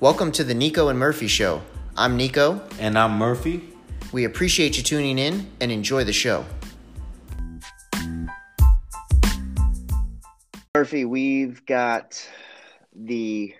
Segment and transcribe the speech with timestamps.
[0.00, 1.60] Welcome to the Nico and Murphy Show.
[1.96, 2.62] I'm Nico.
[2.78, 3.68] And I'm Murphy.
[4.12, 6.46] We appreciate you tuning in and enjoy the show.
[10.72, 12.24] Murphy, we've got
[12.94, 13.56] the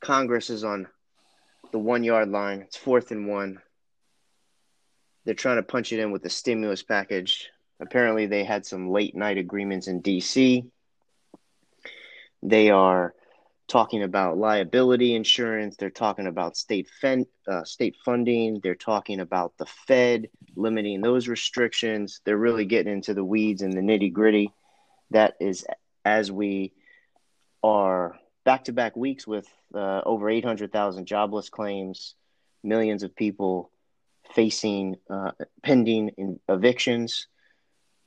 [0.00, 0.86] Congress is on
[1.70, 2.62] the one yard line.
[2.62, 3.60] It's fourth and one.
[5.26, 7.50] They're trying to punch it in with the stimulus package.
[7.78, 10.64] Apparently, they had some late night agreements in D.C.
[12.42, 13.12] They are
[13.68, 15.76] talking about liability insurance.
[15.76, 18.60] They're talking about state fen- uh, state funding.
[18.62, 22.20] They're talking about the Fed limiting those restrictions.
[22.24, 24.50] They're really getting into the weeds and the nitty gritty.
[25.10, 25.66] That is
[26.04, 26.72] as we
[27.62, 32.14] are back to back weeks with uh, over 800,000 jobless claims,
[32.64, 33.70] millions of people
[34.34, 37.26] facing uh, pending evictions,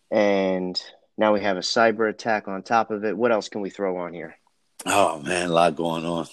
[0.10, 0.82] and
[1.18, 3.16] now we have a cyber attack on top of it.
[3.16, 4.36] What else can we throw on here?
[4.86, 6.28] Oh man, a lot going on.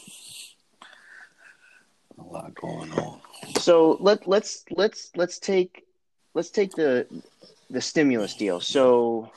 [2.19, 3.21] A lot going on.
[3.59, 5.85] So let let's let's let's take
[6.35, 7.07] let's take the
[7.71, 8.61] the stimulus deal.
[8.61, 9.31] So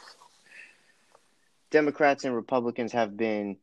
[1.71, 3.57] Democrats and Republicans have been,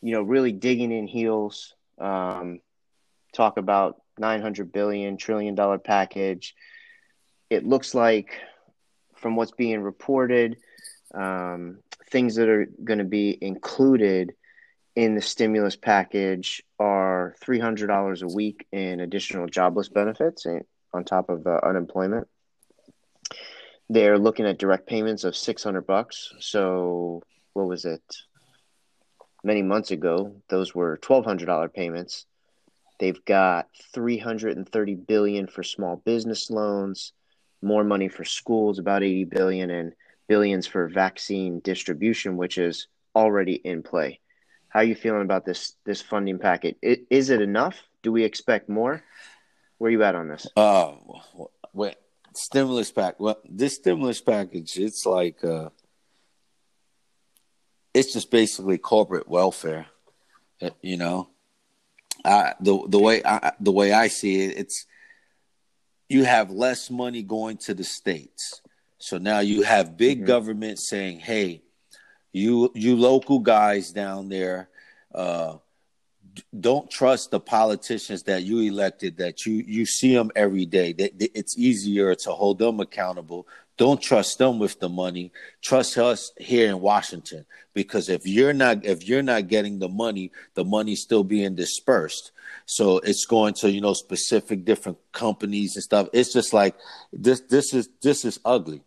[0.00, 1.74] you know, really digging in heels.
[1.98, 2.60] Um,
[3.32, 6.54] talk about 900 billion trillion dollar package.
[7.50, 8.38] It looks like,
[9.14, 10.56] from what's being reported,
[11.14, 11.78] um,
[12.10, 14.34] things that are going to be included
[14.94, 20.46] in the stimulus package are $300 a week in additional jobless benefits
[20.92, 22.28] on top of the unemployment.
[23.88, 26.32] They're looking at direct payments of 600 bucks.
[26.40, 27.22] So
[27.54, 28.02] what was it?
[29.44, 32.26] Many months ago, those were $1200 payments.
[33.00, 37.12] They've got 330 billion for small business loans,
[37.60, 39.94] more money for schools, about 80 billion and
[40.28, 44.20] billions for vaccine distribution, which is already in play.
[44.72, 46.78] How are you feeling about this this funding packet?
[46.80, 47.76] Is it enough?
[48.02, 49.04] Do we expect more?
[49.76, 50.46] Where are you at on this?
[50.56, 50.94] Uh,
[51.74, 51.96] wait,
[52.34, 53.20] stimulus pack.
[53.20, 55.68] Well, this stimulus package, it's like uh,
[57.92, 59.88] it's just basically corporate welfare.
[60.60, 61.28] Uh, you know,
[62.24, 64.86] I, the the way I, the way I see it, it's
[66.08, 68.62] you have less money going to the states.
[68.96, 70.28] So now you have big mm-hmm.
[70.28, 71.62] government saying, "Hey,
[72.32, 74.68] you you local guys down there
[75.14, 75.56] uh,
[76.58, 80.94] don't trust the politicians that you elected that you you see them every day.
[80.98, 83.46] It's easier to hold them accountable.
[83.76, 85.32] Don't trust them with the money.
[85.62, 87.44] Trust us here in washington
[87.74, 92.32] because if you're not if you're not getting the money the money's still being dispersed.
[92.64, 96.08] So it's going to you know specific different companies and stuff.
[96.12, 96.76] It's just like
[97.12, 98.82] this this is this is ugly.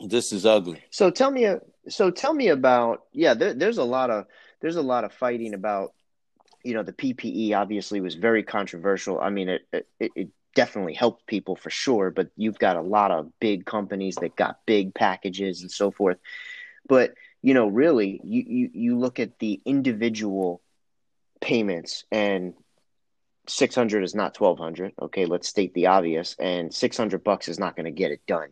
[0.00, 0.82] This is ugly.
[0.90, 1.46] So tell me
[1.88, 4.26] so tell me about yeah there, there's a lot of
[4.60, 5.92] there's a lot of fighting about
[6.64, 9.20] you know the PPE obviously was very controversial.
[9.20, 13.10] I mean it it, it definitely helped people for sure, but you've got a lot
[13.10, 16.18] of big companies that got big packages and so forth.
[16.88, 20.62] But you know, really, you you, you look at the individual
[21.40, 22.54] payments and
[23.46, 27.84] 600 is not 1200 okay let's state the obvious and 600 bucks is not going
[27.84, 28.48] to get it done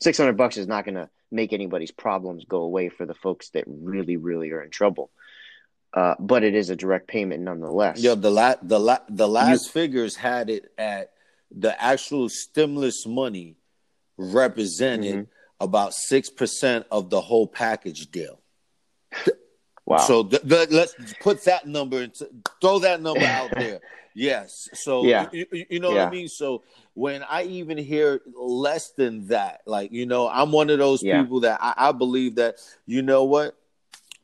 [0.00, 3.64] 600 bucks is not going to make anybody's problems go away for the folks that
[3.66, 5.10] really really are in trouble
[5.94, 8.00] uh, but it is a direct payment nonetheless.
[8.00, 11.12] Yeah, the la- the la- the last you- figures had it at
[11.56, 13.56] the actual stimulus money
[14.18, 15.64] represented mm-hmm.
[15.64, 18.40] about six percent of the whole package deal.
[19.86, 19.98] Wow.
[19.98, 22.28] So th- th- let's put that number into
[22.60, 23.80] throw that number out there.
[24.14, 24.68] Yes.
[24.74, 25.28] So yeah.
[25.32, 26.04] you, you know yeah.
[26.04, 26.28] what I mean.
[26.28, 26.62] So
[26.94, 31.20] when I even hear less than that, like you know, I'm one of those yeah.
[31.20, 33.56] people that I, I believe that you know what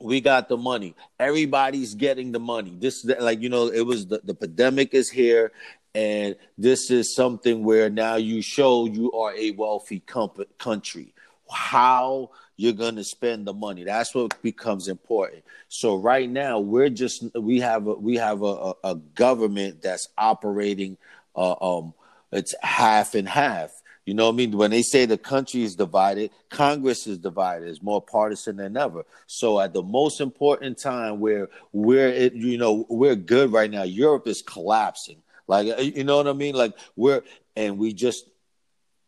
[0.00, 0.94] we got the money.
[1.18, 2.76] Everybody's getting the money.
[2.78, 5.52] This like you know, it was the, the pandemic is here,
[5.94, 11.14] and this is something where now you show you are a wealthy comp- country.
[11.50, 13.84] How you're going to spend the money?
[13.84, 15.44] That's what becomes important.
[15.68, 20.96] So right now we're just we have a, we have a, a, government that's operating.
[21.34, 21.94] Uh, um,
[22.32, 23.70] it's half and half
[24.10, 24.56] you know what I mean?
[24.56, 27.68] When they say the country is divided, Congress is divided.
[27.68, 29.04] It's more partisan than ever.
[29.28, 33.82] So at the most important time where we're it, you know, we're good right now,
[33.82, 35.22] Europe is collapsing.
[35.46, 36.56] Like uh, you know what I mean?
[36.56, 37.22] Like we're
[37.54, 38.28] and we just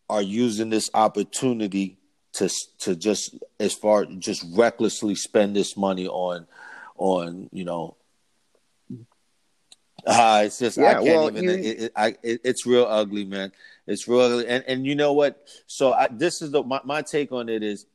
[0.08, 1.98] are using this opportunity
[2.34, 2.48] to
[2.78, 6.46] to just as far just recklessly spend this money on
[6.96, 7.96] on you know
[10.04, 11.44] uh, it's just yeah, I can't well, even.
[11.44, 11.50] You...
[11.50, 13.52] It, it, I, it, it's real ugly, man.
[13.86, 15.46] It's real ugly, and and you know what?
[15.66, 17.86] So I, this is the my, my take on it is,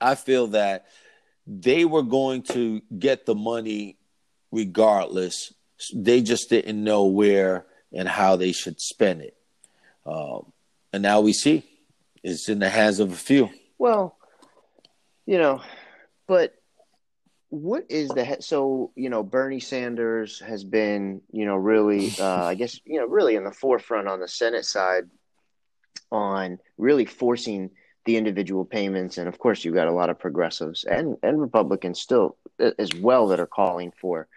[0.00, 0.86] I feel that
[1.46, 3.96] they were going to get the money
[4.52, 5.52] regardless.
[5.92, 9.36] they just didn't know where and how they should spend it.
[10.06, 10.52] Um,
[10.92, 11.64] and now we see
[12.22, 13.50] it's in the hands of a few.
[13.82, 14.16] Well,
[15.26, 15.60] you know,
[16.28, 16.54] but
[17.48, 22.54] what is the so you know Bernie Sanders has been you know really uh, I
[22.54, 25.10] guess you know really in the forefront on the Senate side
[26.12, 27.70] on really forcing
[28.04, 32.00] the individual payments and of course you've got a lot of progressives and and Republicans
[32.00, 34.28] still as well that are calling for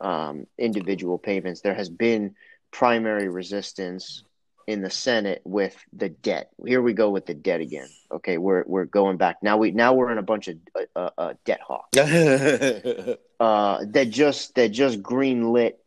[0.00, 1.60] um, individual payments.
[1.60, 2.36] There has been
[2.70, 4.24] primary resistance
[4.68, 6.50] in the Senate with the debt.
[6.62, 7.88] Here we go with the debt again.
[8.12, 9.56] Okay, we're we're going back now.
[9.56, 14.54] We now we're in a bunch of uh, uh, uh debt hawks uh, that just
[14.56, 15.82] that just green lit.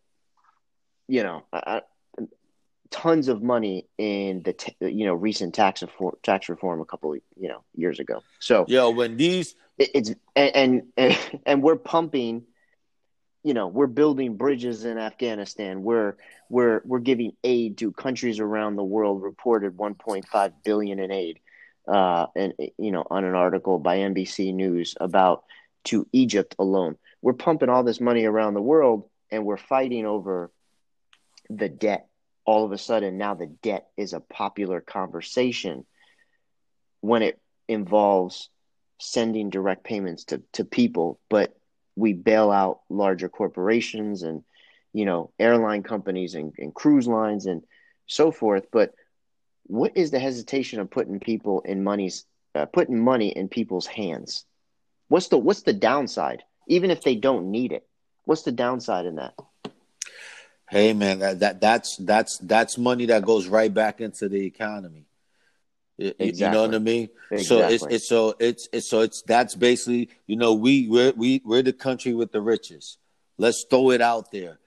[1.08, 1.82] You know, uh,
[2.90, 7.14] tons of money in the t- you know recent tax reform tax reform a couple
[7.14, 8.24] of you know years ago.
[8.40, 12.46] So yeah, when these it, it's and, and and we're pumping
[13.44, 15.84] you know we're building bridges in Afghanistan.
[15.84, 16.16] We're
[16.50, 19.24] we're we're giving aid to countries around the world.
[19.24, 21.40] Reported 1.5 billion in aid,
[21.88, 25.44] uh, and you know on an article by NBC News about
[25.86, 26.98] to Egypt alone.
[27.22, 30.52] We're pumping all this money around the world, and we're fighting over
[31.50, 32.08] the debt.
[32.46, 35.86] All of a sudden, now the debt is a popular conversation
[37.02, 38.50] when it involves
[39.00, 41.56] sending direct payments to, to people, but
[41.96, 44.44] we bail out larger corporations and
[44.94, 47.64] you know airline companies and, and cruise lines and
[48.08, 48.66] so forth.
[48.72, 48.94] But
[49.68, 54.46] what is the hesitation of putting people in money's uh, putting money in people's hands?
[55.08, 57.88] What's the what's the downside even if they don't need it?
[58.26, 59.34] What's the downside in that?
[60.70, 65.06] Hey man that, that that's that's that's money that goes right back into the economy
[65.98, 66.32] Exactly.
[66.34, 67.10] You know what I mean?
[67.30, 67.44] Exactly.
[67.44, 71.42] So it's it's so it's it's so it's that's basically you know we we're we
[71.46, 72.98] we're the country with the riches.
[73.38, 74.60] Let's throw it out there.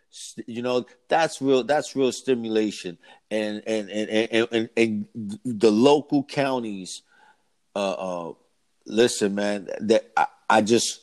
[0.47, 1.65] You know that's real.
[1.65, 2.99] That's real stimulation,
[3.31, 7.03] and and and and and, and the local counties.
[7.75, 8.32] Uh, uh,
[8.87, 9.69] listen, man.
[9.81, 11.00] That I, I just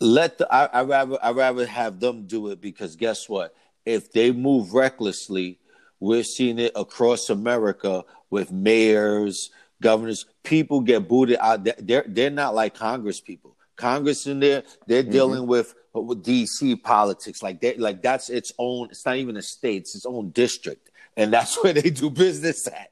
[0.00, 0.52] let the.
[0.52, 3.54] I, I rather I rather have them do it because guess what?
[3.84, 5.58] If they move recklessly,
[6.00, 9.50] we're seeing it across America with mayors,
[9.80, 10.26] governors.
[10.42, 11.64] People get booted out.
[11.78, 13.56] They're they're not like Congress people.
[13.76, 15.12] Congress in there, they're mm-hmm.
[15.12, 17.42] dealing with with DC politics.
[17.42, 18.88] Like they like that's its own.
[18.90, 19.82] It's not even a state.
[19.82, 22.88] It's its own district, and that's where they do business at.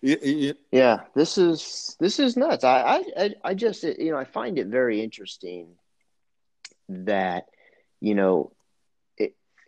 [0.72, 2.64] yeah, this is this is nuts.
[2.64, 5.68] I I I just you know I find it very interesting
[6.88, 7.46] that
[8.00, 8.52] you know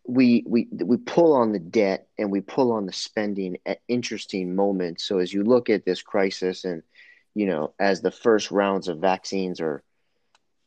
[0.09, 4.57] we we we pull on the debt and we pull on the spending at interesting
[4.57, 5.05] moments.
[5.05, 6.83] So as you look at this crisis, and
[7.35, 9.83] you know, as the first rounds of vaccines are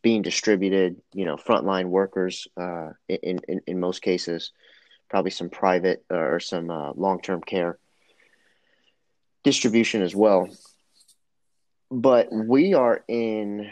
[0.04, 4.52] being distributed, you know, frontline workers uh, in, in in most cases,
[5.10, 7.80] probably some private or some uh, long term care
[9.44, 10.50] distribution as well.
[11.90, 13.72] But we are in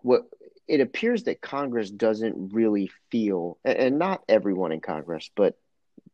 [0.00, 0.22] what
[0.66, 5.58] it appears that Congress doesn't really feel, and not everyone in Congress, but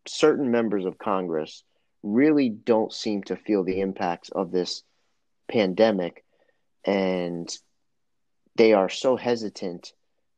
[0.07, 1.63] certain members of Congress
[2.03, 4.83] really don't seem to feel the impacts of this
[5.49, 6.25] pandemic.
[6.85, 7.49] And
[8.57, 9.93] they are so hesitant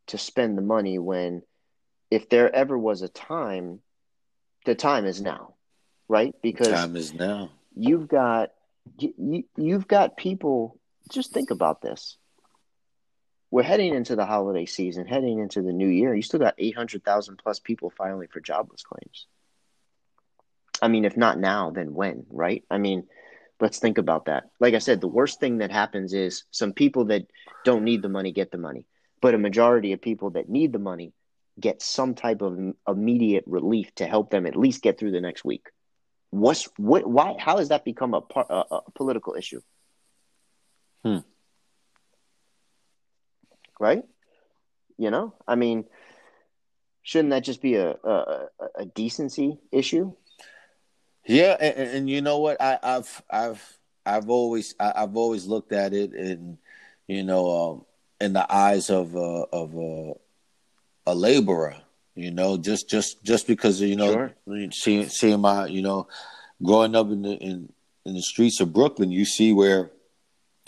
[0.09, 1.43] to spend the money when,
[2.11, 3.81] if there ever was a time,
[4.67, 5.55] the time is now,
[6.09, 6.35] right?
[6.43, 7.51] Because time is now.
[7.75, 8.51] You've got
[8.99, 10.79] you, you've got people.
[11.11, 12.17] Just think about this
[13.53, 16.15] we're heading into the holiday season, heading into the new year.
[16.15, 19.27] You still got 800,000 plus people filing for jobless claims.
[20.81, 22.65] I mean, if not now, then when, right?
[22.71, 23.07] I mean,
[23.61, 24.45] let's think about that.
[24.59, 27.27] Like I said, the worst thing that happens is some people that
[27.63, 28.87] don't need the money get the money,
[29.21, 31.13] but a majority of people that need the money
[31.61, 35.45] get some type of immediate relief to help them at least get through the next
[35.45, 35.67] week.
[36.31, 37.07] What's what?
[37.07, 37.37] Why?
[37.39, 39.61] How has that become a, a, a political issue?
[41.05, 41.19] Hmm
[43.83, 44.05] right?
[44.97, 45.85] You know, I mean,
[47.03, 50.13] shouldn't that just be a a, a decency issue?
[51.27, 52.61] Yeah, and, and, you know what?
[52.61, 56.59] I, have I've I've always I, have always looked at it in
[57.07, 57.85] you know um,
[58.21, 60.15] in the eyes of uh, of uh,
[61.07, 61.77] a laborer.
[62.15, 64.71] You know, just just just because you know sure.
[64.71, 66.09] seeing seeing my you know
[66.63, 67.73] growing up in the in,
[68.05, 69.91] in the streets of Brooklyn, you see where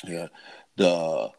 [0.04, 0.28] yeah
[0.76, 1.30] the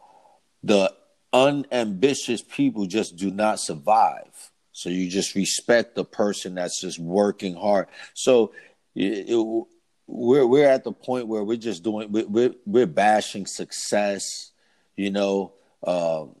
[0.62, 0.92] the
[1.36, 4.50] unambitious people just do not survive.
[4.72, 7.88] So you just respect the person that's just working hard.
[8.14, 8.52] So
[8.94, 9.64] it, it,
[10.06, 14.52] we're we're at the point where we're just doing we're we're bashing success,
[14.96, 15.52] you know.
[15.86, 16.34] Um,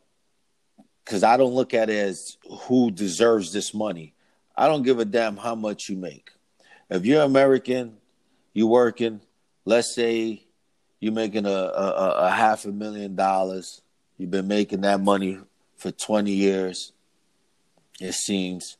[1.04, 4.12] because I don't look at it as who deserves this money.
[4.56, 6.30] I don't give a damn how much you make.
[6.90, 7.98] If you're American,
[8.52, 9.20] you're working,
[9.64, 10.42] let's say
[10.98, 13.82] you're making a, a, a half a million dollars.
[14.18, 15.38] You've been making that money
[15.76, 16.92] for 20 years,
[18.00, 18.76] it seems.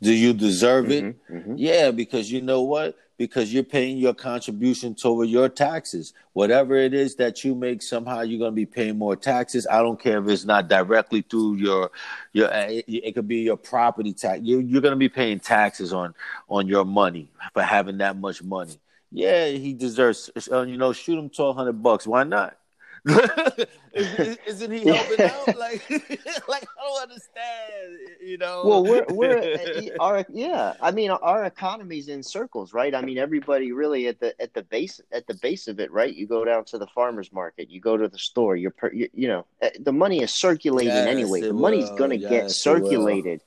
[0.00, 1.04] Do you deserve it?
[1.04, 1.54] Mm-hmm, mm-hmm.
[1.56, 2.96] Yeah, because you know what?
[3.18, 6.12] Because you're paying your contribution toward your taxes.
[6.32, 9.64] Whatever it is that you make, somehow you're going to be paying more taxes.
[9.70, 11.92] I don't care if it's not directly through your
[12.32, 12.48] your.
[12.52, 14.40] It, it could be your property tax.
[14.42, 16.14] You, you're going to be paying taxes on
[16.48, 18.80] on your money for having that much money.
[19.12, 20.30] Yeah, he deserves.
[20.50, 22.08] Uh, you know, shoot him twelve hundred bucks.
[22.08, 22.56] Why not?
[23.04, 25.56] Isn't he helping out?
[25.62, 25.88] Like,
[26.48, 27.98] like I don't understand.
[28.24, 28.62] You know.
[28.64, 30.74] Well, we're we're our yeah.
[30.80, 32.94] I mean, our economy's in circles, right?
[32.94, 36.14] I mean, everybody really at the at the base at the base of it, right?
[36.14, 38.56] You go down to the farmers market, you go to the store.
[38.56, 41.40] You're you, you know eh, the money is circulating yes, anyway.
[41.40, 43.40] The money's going to yes, get circulated.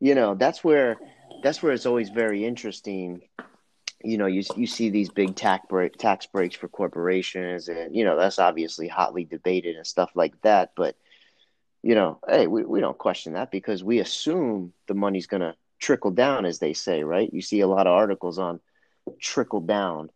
[0.00, 0.96] You know, that's where
[1.42, 3.22] that's where it's always very interesting
[4.06, 8.04] you know, you you see these big tax break, tax breaks for corporations, and you
[8.04, 10.72] know that's obviously hotly debated and stuff like that.
[10.76, 10.96] But
[11.82, 15.54] you know, hey, we, we don't question that because we assume the money's going to
[15.78, 17.32] trickle down, as they say, right?
[17.32, 18.60] You see a lot of articles on
[19.20, 20.10] trickle down,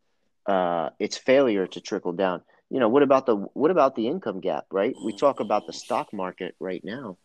[0.47, 2.42] uh, its failure to trickle down.
[2.70, 4.94] You know, what about the what about the income gap, right?
[5.04, 7.16] We talk about the stock market right now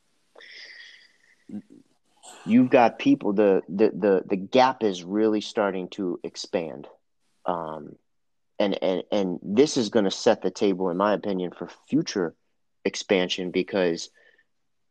[2.45, 6.87] you've got people the the the, the gap is really starting to expand.
[7.45, 7.95] Um,
[8.59, 12.35] and and and this is going to set the table in my opinion for future
[12.85, 14.09] expansion because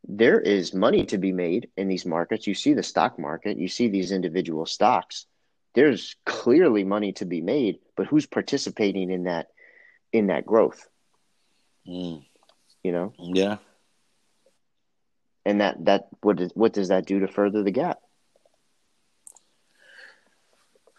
[0.07, 2.47] there is money to be made in these markets.
[2.47, 5.27] You see the stock market you see these individual stocks.
[5.75, 9.49] There's clearly money to be made but who's participating in that
[10.13, 10.87] in that growth?
[11.87, 12.25] Mm.
[12.83, 13.13] you know?
[13.19, 13.57] Yeah
[15.45, 17.99] and that that what does what does that do to further the gap?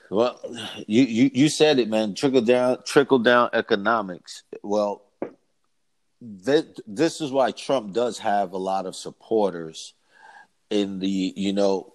[0.09, 0.39] Well,
[0.87, 2.13] you you, you said it, man.
[2.13, 4.43] Trickle down, trickle down economics.
[4.61, 5.03] Well,
[6.21, 9.93] that this is why Trump does have a lot of supporters
[10.69, 11.93] in the you know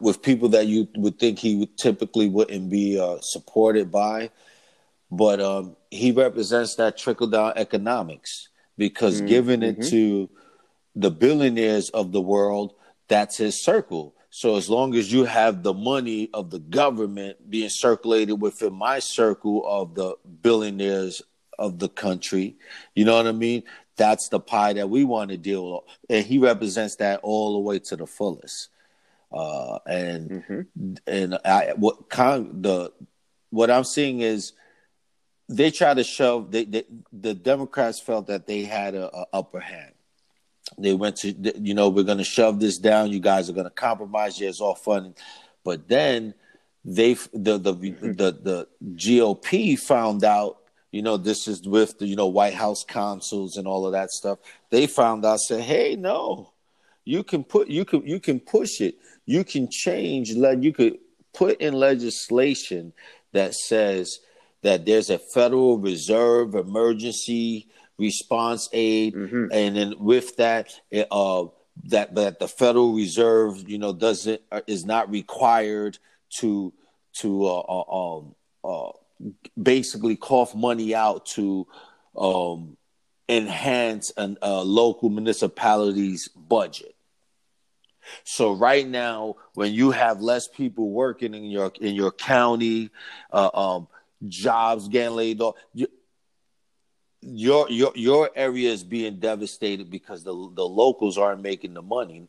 [0.00, 4.30] with people that you would think he would typically wouldn't be uh, supported by,
[5.10, 9.26] but um, he represents that trickle down economics because mm-hmm.
[9.26, 9.90] giving it mm-hmm.
[9.90, 10.30] to
[10.94, 12.74] the billionaires of the world,
[13.08, 14.14] that's his circle.
[14.30, 18.98] So as long as you have the money of the government being circulated within my
[18.98, 21.20] circle of the billionaires
[21.58, 22.56] of the country,
[22.94, 23.64] you know what I mean?
[23.96, 25.82] That's the pie that we want to deal with.
[26.08, 28.70] And he represents that all the way to the fullest.
[29.30, 30.94] Uh, and mm-hmm.
[31.06, 32.92] and I what kind the
[33.50, 34.52] what I'm seeing is
[35.48, 39.60] they try to shove they, they, the Democrats felt that they had a, a upper
[39.60, 39.92] hand
[40.78, 43.10] they went to, you know, we're going to shove this down.
[43.10, 44.40] You guys are going to compromise.
[44.40, 45.14] Yeah, it's all fun.
[45.64, 46.34] But then
[46.84, 48.12] they, the, the, the, mm-hmm.
[48.12, 50.58] the GOP found out,
[50.90, 54.10] you know, this is with the, you know, White House counsels and all of that
[54.10, 54.38] stuff.
[54.70, 56.52] They found out, said, hey, no,
[57.04, 58.96] you can put, you can, you can push it.
[59.24, 60.98] You can change, let, you could
[61.32, 62.92] put in legislation
[63.32, 64.18] that says
[64.62, 67.68] that there's a Federal Reserve emergency
[67.98, 69.46] response aid, mm-hmm.
[69.52, 71.46] and then with that, it, uh,
[71.84, 75.98] that that the Federal Reserve, you know, doesn't uh, is not required
[76.38, 76.72] to
[77.14, 78.34] to uh, uh, um,
[78.64, 78.92] uh,
[79.60, 81.66] basically cough money out to
[82.16, 82.76] um,
[83.28, 86.94] enhance a uh, local municipality's budget.
[88.24, 92.90] So right now, when you have less people working in your in your county,
[93.32, 93.88] uh, um,
[94.28, 95.86] jobs getting laid off, you,
[97.22, 102.28] your your your area is being devastated because the the locals aren't making the money.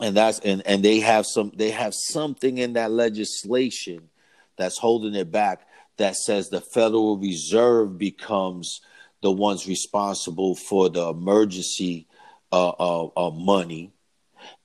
[0.00, 4.08] And that's and and they have some they have something in that legislation
[4.56, 8.80] that's holding it back that says the federal reserve becomes
[9.22, 12.06] the ones responsible for the emergency
[12.52, 13.92] uh, uh, uh, money.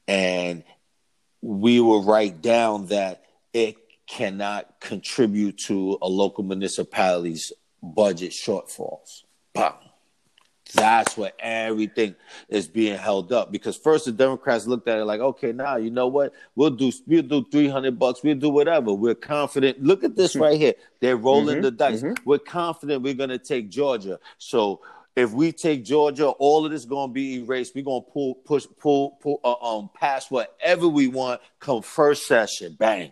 [0.07, 0.63] And
[1.41, 9.24] we will write down that it cannot contribute to a local municipality's budget shortfalls.
[9.53, 9.74] Bam.
[10.74, 12.15] That's where everything
[12.48, 15.89] is being held up because first the Democrats looked at it like, okay, now you
[15.89, 16.33] know what?
[16.55, 18.21] We'll do we'll do three hundred bucks.
[18.24, 18.93] We'll do whatever.
[18.93, 19.83] We're confident.
[19.83, 20.75] Look at this right here.
[21.00, 22.03] They're rolling mm-hmm, the dice.
[22.03, 22.24] Mm-hmm.
[22.24, 24.19] We're confident we're gonna take Georgia.
[24.38, 24.81] So
[25.15, 27.74] if we take Georgia, all of this gonna be erased.
[27.74, 31.41] We're gonna pull, push, pull, pull, uh, um, pass whatever we want.
[31.59, 33.12] Come first session, bang.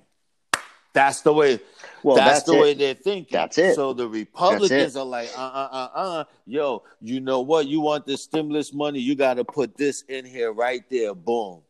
[0.97, 1.59] That's the way.
[2.01, 2.61] Well, that's, that's the it.
[2.61, 3.27] way they're thinking.
[3.31, 3.75] That's it.
[3.75, 7.67] So the Republicans are like, uh, uh, uh, uh, yo, you know what?
[7.67, 8.99] You want this stimulus money?
[8.99, 11.13] You got to put this in here, right there.
[11.13, 11.61] Boom.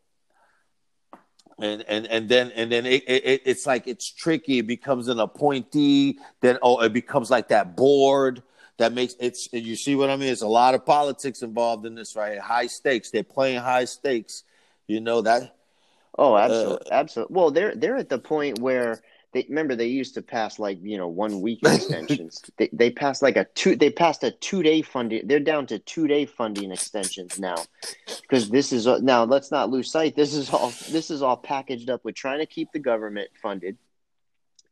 [1.60, 4.60] And and and then and then it, it, it's like it's tricky.
[4.60, 6.20] It becomes an appointee.
[6.40, 8.44] Then oh, it becomes like that board
[8.78, 9.52] that makes it's.
[9.52, 10.32] You see what I mean?
[10.32, 12.38] It's a lot of politics involved in this, right?
[12.38, 13.12] High stakes.
[13.12, 14.44] They're playing high stakes.
[14.88, 15.58] You know that
[16.18, 17.36] Oh, absolutely, uh, absolutely.
[17.36, 19.02] Well, they're they're at the point where
[19.38, 22.42] they remember they used to pass like you know one week extensions.
[22.58, 23.76] they they passed like a two.
[23.76, 25.28] They passed a two day funding.
[25.28, 27.58] They're down to two day funding extensions now,
[28.22, 29.26] because this is uh, now.
[29.26, 30.16] Let's not lose sight.
[30.16, 30.70] This is all.
[30.90, 33.78] This is all packaged up with trying to keep the government funded,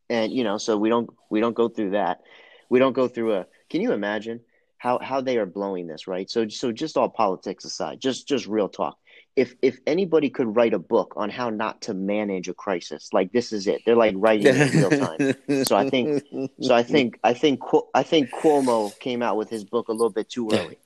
[0.10, 2.22] and you know, so we don't we don't go through that.
[2.69, 3.45] We don't go through a.
[3.69, 4.41] Can you imagine
[4.77, 6.07] how how they are blowing this?
[6.07, 6.29] Right.
[6.29, 8.98] So so just all politics aside, just just real talk
[9.36, 13.32] if if anybody could write a book on how not to manage a crisis, like
[13.32, 13.82] this is it.
[13.86, 15.65] They're like writing it in real time.
[15.65, 16.24] so I think
[16.62, 17.62] so I think I think
[17.94, 20.77] I think Cuomo came out with his book a little bit too early.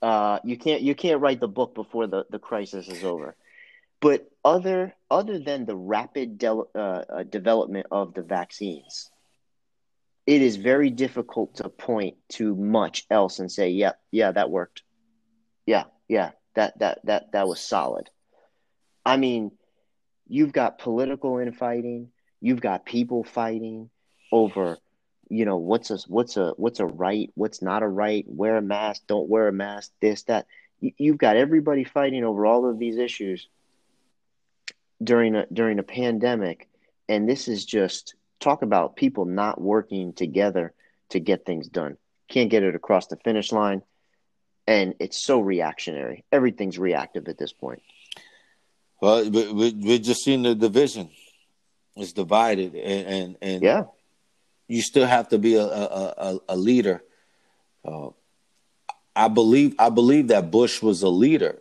[0.00, 3.36] Uh, you can't you can't write the book before the, the crisis is over.
[4.00, 9.10] But other other than the rapid de- uh, uh, development of the vaccines,
[10.26, 14.82] it is very difficult to point to much else and say, "Yeah, yeah, that worked."
[15.66, 18.10] Yeah, yeah, that that that that was solid.
[19.04, 19.52] I mean,
[20.28, 23.90] you've got political infighting, you've got people fighting
[24.32, 24.78] over,
[25.28, 28.62] you know, what's a what's a what's a right, what's not a right, wear a
[28.62, 30.46] mask, don't wear a mask, this that.
[30.82, 33.46] You've got everybody fighting over all of these issues
[35.04, 36.70] during a during a pandemic,
[37.06, 40.72] and this is just talk about people not working together
[41.10, 41.98] to get things done.
[42.28, 43.82] Can't get it across the finish line
[44.70, 46.24] and it's so reactionary.
[46.30, 47.82] Everything's reactive at this point.
[49.00, 51.10] Well, we're just seeing the division.
[51.96, 53.84] It's divided, and and, and yeah,
[54.68, 57.02] you still have to be a a, a leader.
[57.84, 58.10] Uh,
[59.16, 61.58] I believe I believe that Bush was a leader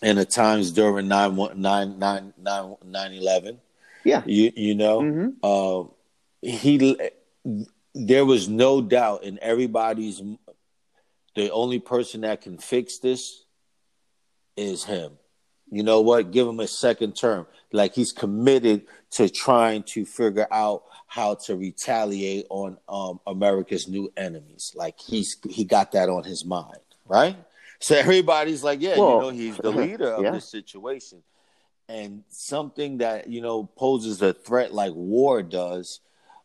[0.00, 3.60] in the times during 9 9 9 9 9 11.
[4.04, 4.22] Yeah.
[4.24, 5.28] You you know, mm-hmm.
[5.42, 5.88] uh,
[6.42, 6.96] he
[7.94, 10.22] there was no doubt in everybody's
[11.38, 13.44] the only person that can fix this
[14.56, 15.12] is him.
[15.70, 16.30] You know what?
[16.32, 17.46] Give him a second term.
[17.72, 24.12] Like he's committed to trying to figure out how to retaliate on um, America's new
[24.16, 24.72] enemies.
[24.74, 27.36] Like he's he got that on his mind, right?
[27.80, 30.32] So everybody's like, yeah, well, you know, he's the leader of yeah.
[30.32, 31.22] this situation.
[31.88, 36.00] And something that, you know, poses a threat like war does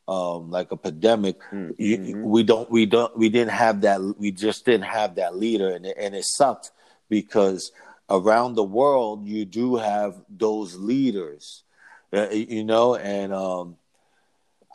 [0.08, 1.40] um, like a pandemic.
[1.52, 1.72] Mm-hmm.
[1.78, 4.02] You, we don't, we don't, we didn't have that.
[4.18, 6.72] We just didn't have that leader, and it, and it sucked
[7.10, 7.72] because
[8.10, 11.64] around the world you do have those leaders,
[12.12, 13.78] uh, you know, and um,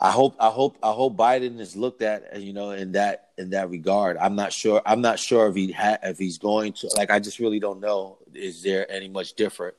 [0.01, 3.29] I hope, I hope, I hope Biden is looked at, uh, you know, in that
[3.37, 4.17] in that regard.
[4.17, 4.81] I'm not sure.
[4.85, 6.89] I'm not sure if he ha- if he's going to.
[6.95, 8.17] Like, I just really don't know.
[8.33, 9.75] Is there any much different?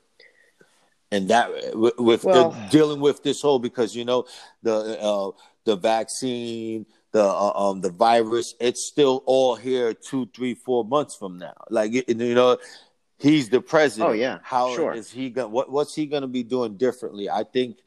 [1.12, 4.26] And that with, well, dealing with this whole because you know
[4.62, 5.30] the uh,
[5.64, 11.16] the vaccine the uh, um the virus it's still all here two three four months
[11.16, 11.54] from now.
[11.68, 12.58] Like you know
[13.18, 14.10] he's the president.
[14.10, 14.38] Oh yeah.
[14.42, 14.92] How sure.
[14.92, 17.28] is he going what what's he going to be doing differently?
[17.28, 17.78] I think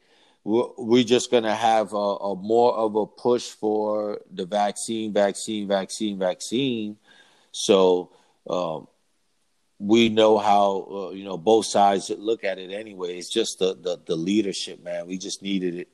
[0.43, 5.13] we're, we're just going to have a, a more of a push for the vaccine
[5.13, 6.97] vaccine vaccine vaccine.
[7.51, 8.11] So
[8.49, 8.87] um
[9.85, 13.17] we know how uh, you know both sides look at it anyway.
[13.17, 15.07] It's just the, the, the leadership, man.
[15.07, 15.89] We just needed it.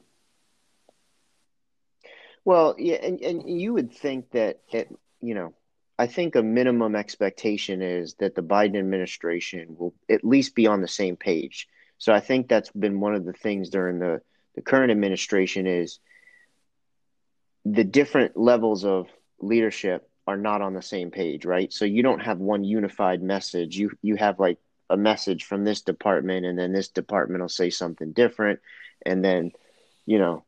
[2.46, 5.54] Well, yeah, and and you would think that it, you know,
[5.98, 10.82] I think a minimum expectation is that the Biden administration will at least be on
[10.82, 11.68] the same page.
[11.98, 14.22] So I think that's been one of the things during the
[14.56, 16.00] the current administration is
[17.66, 19.08] the different levels of
[19.40, 21.72] leadership are not on the same page, right?
[21.74, 23.78] So you don't have one unified message.
[23.78, 24.58] You you have like
[24.90, 28.60] a message from this department and then this department will say something different
[29.06, 29.52] and then
[30.08, 30.44] you know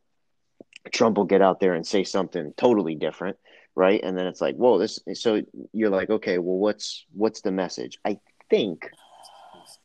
[0.92, 3.38] Trump will get out there and say something totally different,
[3.76, 4.02] right?
[4.04, 5.42] And then it's like, "Whoa, this so
[5.74, 8.90] you're like, "Okay, well what's what's the message?" I think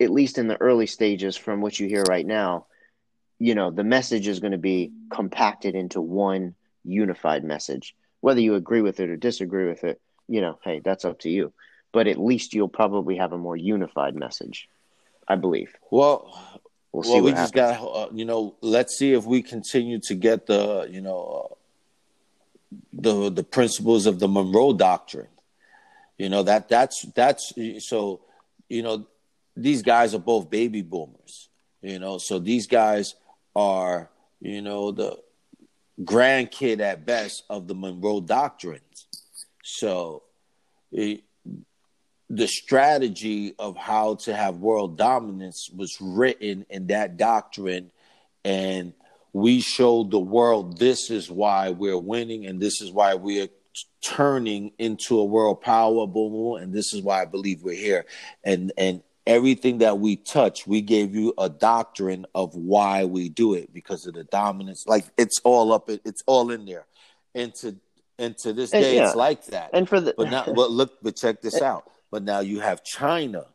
[0.00, 2.66] at least in the early stages from what you hear right now,
[3.38, 7.94] you know, the message is going to be compacted into one unified message
[8.26, 11.30] whether you agree with it or disagree with it, you know, hey, that's up to
[11.30, 11.52] you.
[11.92, 14.68] But at least you'll probably have a more unified message,
[15.28, 15.72] I believe.
[15.92, 16.60] Well,
[16.90, 20.44] we'll, well we just got, uh, you know, let's see if we continue to get
[20.46, 25.28] the, you know, uh, the the principles of the Monroe Doctrine.
[26.18, 28.22] You know that that's that's so,
[28.68, 29.06] you know,
[29.56, 31.48] these guys are both baby boomers.
[31.80, 33.14] You know, so these guys
[33.54, 34.10] are,
[34.40, 35.16] you know, the
[36.02, 39.06] grandkid at best of the Monroe doctrines.
[39.62, 40.22] So,
[40.92, 41.22] it,
[42.28, 47.92] the strategy of how to have world dominance was written in that doctrine,
[48.44, 48.92] and
[49.32, 53.48] we showed the world this is why we're winning, and this is why we're
[54.00, 58.06] turning into a world power, boom, and this is why I believe we're here.
[58.44, 63.54] And and everything that we touch, we gave you a doctrine of why we do
[63.54, 64.86] it because of the dominance.
[64.86, 66.86] Like it's all up, it's all in there.
[67.34, 67.76] And to
[68.18, 69.06] and to this day, yeah.
[69.06, 69.70] it's like that.
[69.72, 71.90] And for the but now, but look, but check this out.
[72.10, 73.46] But now you have China.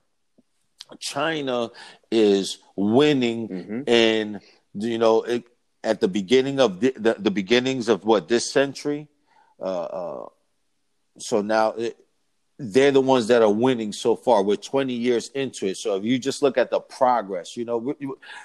[0.99, 1.71] China
[2.11, 3.81] is winning, mm-hmm.
[3.87, 4.41] and
[4.73, 5.45] you know, it,
[5.83, 9.07] at the beginning of the, the, the beginnings of what this century.
[9.59, 10.29] Uh, uh,
[11.17, 11.97] so now it,
[12.61, 14.43] they're the ones that are winning so far.
[14.43, 15.77] We're 20 years into it.
[15.77, 17.95] So if you just look at the progress, you know,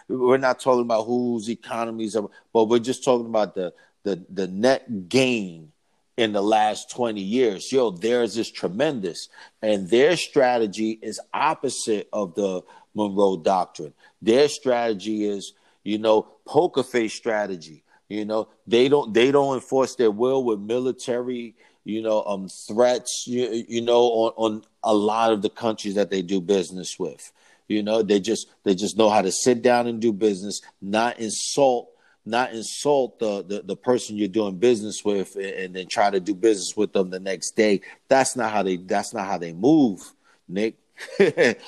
[0.08, 3.72] we're, not talking about whose economies are, but we're just talking about the
[4.04, 5.72] the the net gain
[6.16, 7.70] in the last 20 years.
[7.70, 9.28] Yo, theirs is tremendous.
[9.60, 12.62] And their strategy is opposite of the
[12.94, 13.92] Monroe Doctrine.
[14.22, 15.52] Their strategy is,
[15.84, 17.82] you know, poker face strategy.
[18.08, 23.26] You know, they don't they don't enforce their will with military you know, um, threats,
[23.28, 27.32] you, you know, on, on a lot of the countries that they do business with.
[27.68, 31.20] You know, they just they just know how to sit down and do business, not
[31.20, 31.90] insult,
[32.24, 36.18] not insult the the, the person you're doing business with, and, and then try to
[36.18, 37.82] do business with them the next day.
[38.08, 38.76] That's not how they.
[38.78, 40.00] That's not how they move,
[40.48, 40.78] Nick.
[41.18, 41.58] and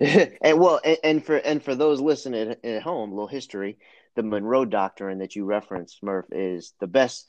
[0.00, 3.78] well, and, and, for and for those listening at, at home, little history:
[4.16, 7.26] the Monroe Doctrine that you referenced, Murph, is the best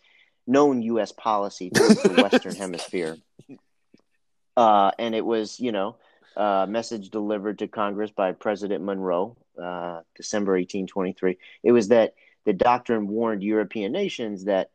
[0.48, 1.12] known U.S.
[1.12, 3.18] policy towards the Western Hemisphere.
[4.56, 5.98] Uh, and it was, you know,
[6.36, 11.38] a message delivered to Congress by President Monroe, uh, December 1823.
[11.64, 14.72] It was that the doctrine warned European nations that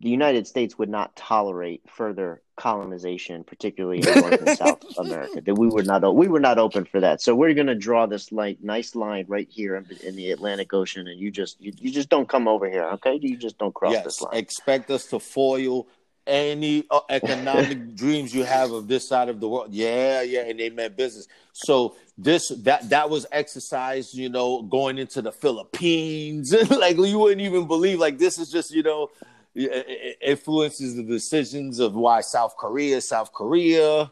[0.00, 5.40] the United States would not tolerate further colonization, particularly in North and South America.
[5.40, 7.22] That we were not we were not open for that.
[7.22, 10.72] So we're going to draw this like nice line right here in, in, the Atlantic
[10.74, 13.18] Ocean, and you just you, you just don't come over here, okay?
[13.20, 14.34] You just don't cross yes, this line.
[14.34, 15.86] Expect us to foil
[16.26, 19.72] any uh, economic dreams you have of this side of the world.
[19.72, 21.26] Yeah, yeah, and they meant business.
[21.52, 26.54] So this that that was exercise, you know, going into the Philippines.
[26.70, 27.98] like you wouldn't even believe.
[27.98, 29.10] Like this is just, you know
[29.56, 34.10] influences the decisions of why South Korea, South Korea.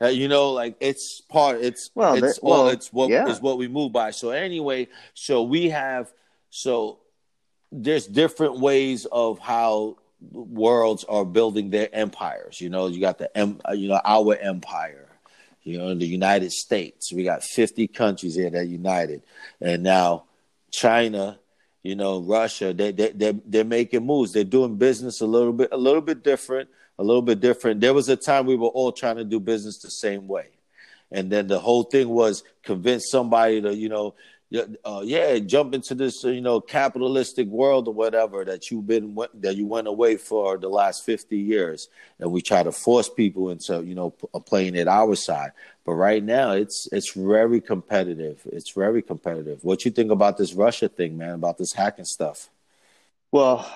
[0.00, 1.62] Uh, you know, like it's part.
[1.62, 3.26] It's well, it's well, well it's what yeah.
[3.28, 4.10] is what we move by.
[4.10, 6.12] So anyway, so we have
[6.50, 6.98] so
[7.72, 9.96] there's different ways of how
[10.32, 12.60] worlds are building their empires.
[12.60, 15.02] You know, you got the uh, you know our empire.
[15.62, 17.12] You know, the United States.
[17.12, 19.22] We got 50 countries here that united,
[19.60, 20.24] and now
[20.70, 21.40] China
[21.86, 24.32] you know, Russia, they they they're, they're making moves.
[24.32, 26.68] They're doing business a little bit a little bit different,
[26.98, 27.80] a little bit different.
[27.80, 30.48] There was a time we were all trying to do business the same way,
[31.12, 34.14] and then the whole thing was convince somebody to you know
[34.54, 39.56] uh, yeah, jump into this you know capitalistic world or whatever that you've been that
[39.56, 41.88] you went away for the last fifty years,
[42.20, 45.50] and we try to force people into you know uh, playing it our side.
[45.84, 48.42] But right now, it's it's very competitive.
[48.52, 49.64] It's very competitive.
[49.64, 51.34] What you think about this Russia thing, man?
[51.34, 52.48] About this hacking stuff?
[53.32, 53.68] Well,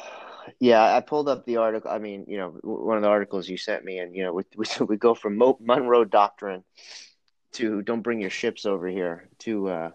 [0.60, 1.90] yeah, I pulled up the article.
[1.90, 4.44] I mean, you know, one of the articles you sent me, and you know, we
[4.56, 6.62] we, we go from Monroe Doctrine
[7.52, 9.90] to "Don't bring your ships over here" to uh,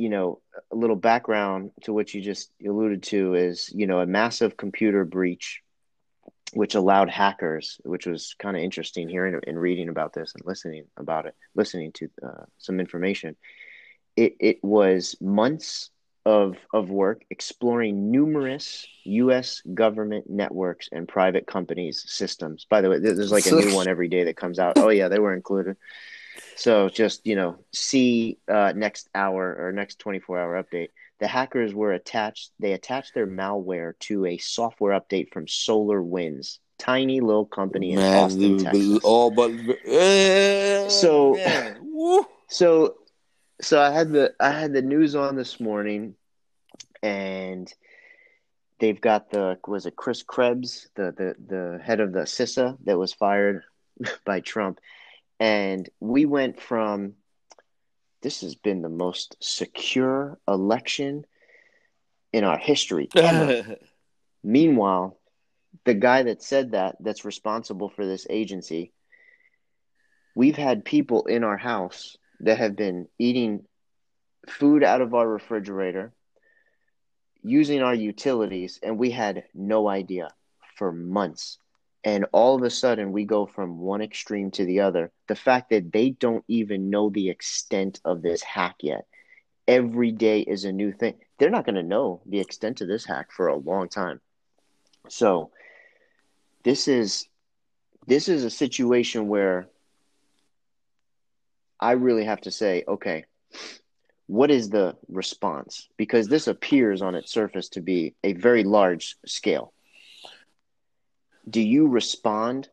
[0.00, 0.40] you know,
[0.72, 5.04] a little background to what you just alluded to is, you know, a massive computer
[5.04, 5.60] breach,
[6.54, 10.84] which allowed hackers, which was kind of interesting hearing and reading about this and listening
[10.96, 13.36] about it, listening to uh, some information.
[14.16, 15.90] It, it was months
[16.24, 19.62] of, of work exploring numerous U.S.
[19.74, 22.66] government networks and private companies' systems.
[22.70, 24.78] By the way, there's like a new one every day that comes out.
[24.78, 25.76] Oh, yeah, they were included.
[26.56, 30.88] So just you know, see uh, next hour or next 24 hour update.
[31.18, 32.50] The hackers were attached.
[32.58, 38.24] They attached their malware to a software update from SolarWinds, tiny little company in man,
[38.24, 39.00] Austin, Texas.
[39.04, 42.96] Oh, but uh, so so
[43.60, 46.14] so I had the I had the news on this morning,
[47.02, 47.72] and
[48.80, 52.98] they've got the was it Chris Krebs, the the the head of the CISA that
[52.98, 53.62] was fired
[54.24, 54.80] by Trump
[55.40, 57.14] and we went from
[58.22, 61.24] this has been the most secure election
[62.34, 63.08] in our history.
[64.44, 65.16] Meanwhile,
[65.84, 68.92] the guy that said that, that's responsible for this agency,
[70.34, 73.64] we've had people in our house that have been eating
[74.48, 76.12] food out of our refrigerator,
[77.42, 80.28] using our utilities, and we had no idea
[80.76, 81.58] for months.
[82.02, 85.12] And all of a sudden, we go from one extreme to the other.
[85.28, 89.06] The fact that they don't even know the extent of this hack yet.
[89.68, 91.14] Every day is a new thing.
[91.38, 94.20] They're not going to know the extent of this hack for a long time.
[95.08, 95.50] So,
[96.64, 97.26] this is
[98.06, 99.68] this is a situation where
[101.78, 103.24] I really have to say, okay,
[104.26, 105.88] what is the response?
[105.96, 109.72] Because this appears on its surface to be a very large scale.
[111.48, 112.68] Do you respond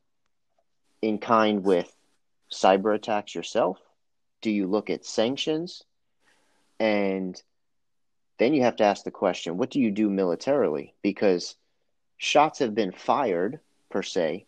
[1.02, 1.92] in kind with
[2.52, 3.80] cyber attacks yourself?
[4.42, 5.84] Do you look at sanctions?
[6.80, 7.42] And
[8.40, 10.94] then you have to ask the question what do you do militarily?
[11.02, 11.56] Because
[12.18, 14.46] shots have been fired, per se,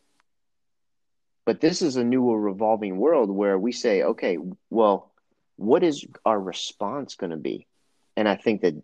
[1.45, 4.37] but this is a newer revolving world where we say, okay,
[4.69, 5.11] well,
[5.55, 7.65] what is our response going to be?
[8.15, 8.75] And I think that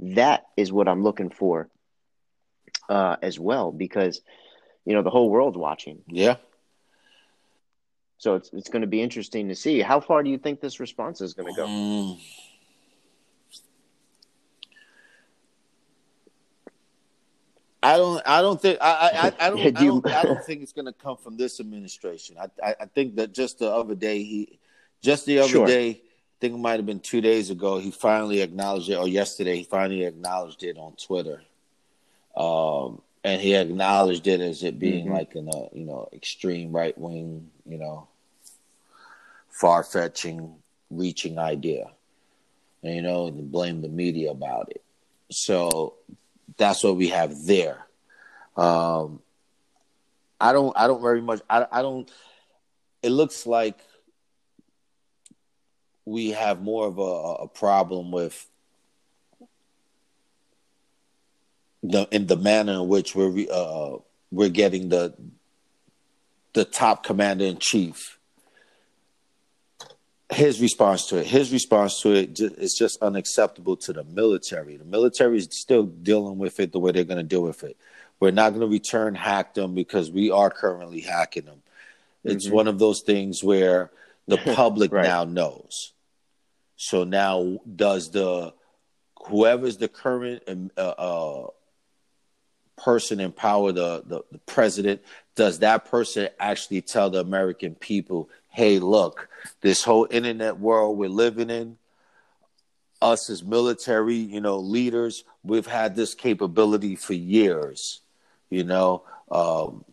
[0.00, 1.70] that is what I'm looking for
[2.90, 4.20] uh, as well, because
[4.84, 6.02] you know the whole world's watching.
[6.06, 6.36] Yeah.
[8.18, 10.80] So it's it's going to be interesting to see how far do you think this
[10.80, 11.66] response is going to go.
[11.66, 12.18] Mm.
[17.82, 18.22] I don't.
[18.26, 18.78] I don't think.
[18.80, 19.32] I.
[19.40, 19.46] I.
[19.46, 19.60] I don't.
[19.60, 22.36] I don't, I don't think it's going to come from this administration.
[22.38, 22.74] I, I.
[22.80, 22.84] I.
[22.86, 24.58] think that just the other day, he,
[25.02, 25.66] just the other sure.
[25.66, 26.00] day, I
[26.40, 29.64] think it might have been two days ago, he finally acknowledged it, or yesterday, he
[29.64, 31.42] finally acknowledged it on Twitter,
[32.36, 35.14] um, and he acknowledged it as it being mm-hmm.
[35.14, 38.08] like in a you know extreme right wing, you know,
[39.50, 40.54] far fetching,
[40.90, 41.90] reaching idea,
[42.82, 44.82] and you know, and blame the media about it.
[45.30, 45.94] So
[46.56, 47.86] that's what we have there.
[48.56, 49.20] Um,
[50.40, 50.76] I don't.
[50.76, 51.40] I don't very much.
[51.48, 51.66] I.
[51.70, 52.10] I don't.
[53.02, 53.78] It looks like
[56.04, 58.46] we have more of a, a problem with
[61.82, 63.96] the in the manner in which we're uh,
[64.30, 65.14] we're getting the
[66.52, 68.18] the top commander in chief
[70.32, 71.26] his response to it.
[71.26, 74.76] His response to it is just unacceptable to the military.
[74.76, 77.76] The military is still dealing with it the way they're going to deal with it.
[78.20, 81.62] We're not going to return hack them because we are currently hacking them.
[82.22, 82.54] It's mm-hmm.
[82.54, 83.90] one of those things where
[84.28, 85.04] the public right.
[85.04, 85.92] now knows.
[86.76, 88.54] So now, does the
[89.26, 91.46] whoever's the current um, uh, uh,
[92.80, 95.02] person in power, the, the the president,
[95.36, 99.28] does that person actually tell the American people, "Hey, look,
[99.60, 101.76] this whole internet world we're living in,
[103.02, 108.00] us as military, you know, leaders, we've had this capability for years.
[108.50, 109.84] You know, um,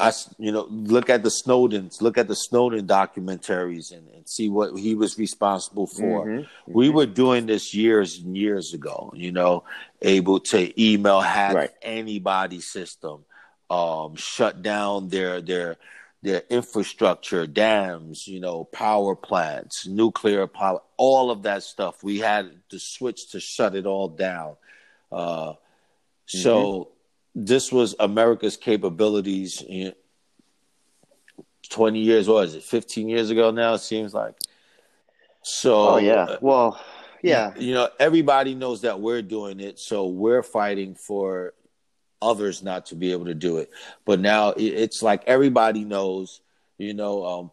[0.00, 4.48] I, you know, look at the Snowdens, look at the Snowden documentaries, and, and see
[4.48, 6.26] what he was responsible for.
[6.26, 6.38] Mm-hmm.
[6.40, 6.72] Mm-hmm.
[6.72, 9.12] We were doing this years and years ago.
[9.14, 9.64] You know,
[10.02, 11.70] able to email hack right.
[11.80, 13.24] anybody's system,
[13.70, 15.76] um, shut down their their
[16.22, 22.02] their infrastructure, dams, you know, power plants, nuclear power, all of that stuff.
[22.02, 24.56] We had to switch to shut it all down.
[25.12, 26.90] Uh, mm-hmm.
[27.34, 29.62] This was America's capabilities.
[29.68, 29.92] You know,
[31.70, 32.62] Twenty years, what is it?
[32.62, 33.74] Fifteen years ago now.
[33.74, 34.34] It seems like.
[35.42, 35.88] So.
[35.88, 36.36] Oh yeah.
[36.40, 36.80] Well.
[37.22, 37.54] Yeah.
[37.56, 41.54] You know, everybody knows that we're doing it, so we're fighting for
[42.20, 43.70] others not to be able to do it.
[44.04, 46.42] But now it's like everybody knows,
[46.76, 47.50] you know, um,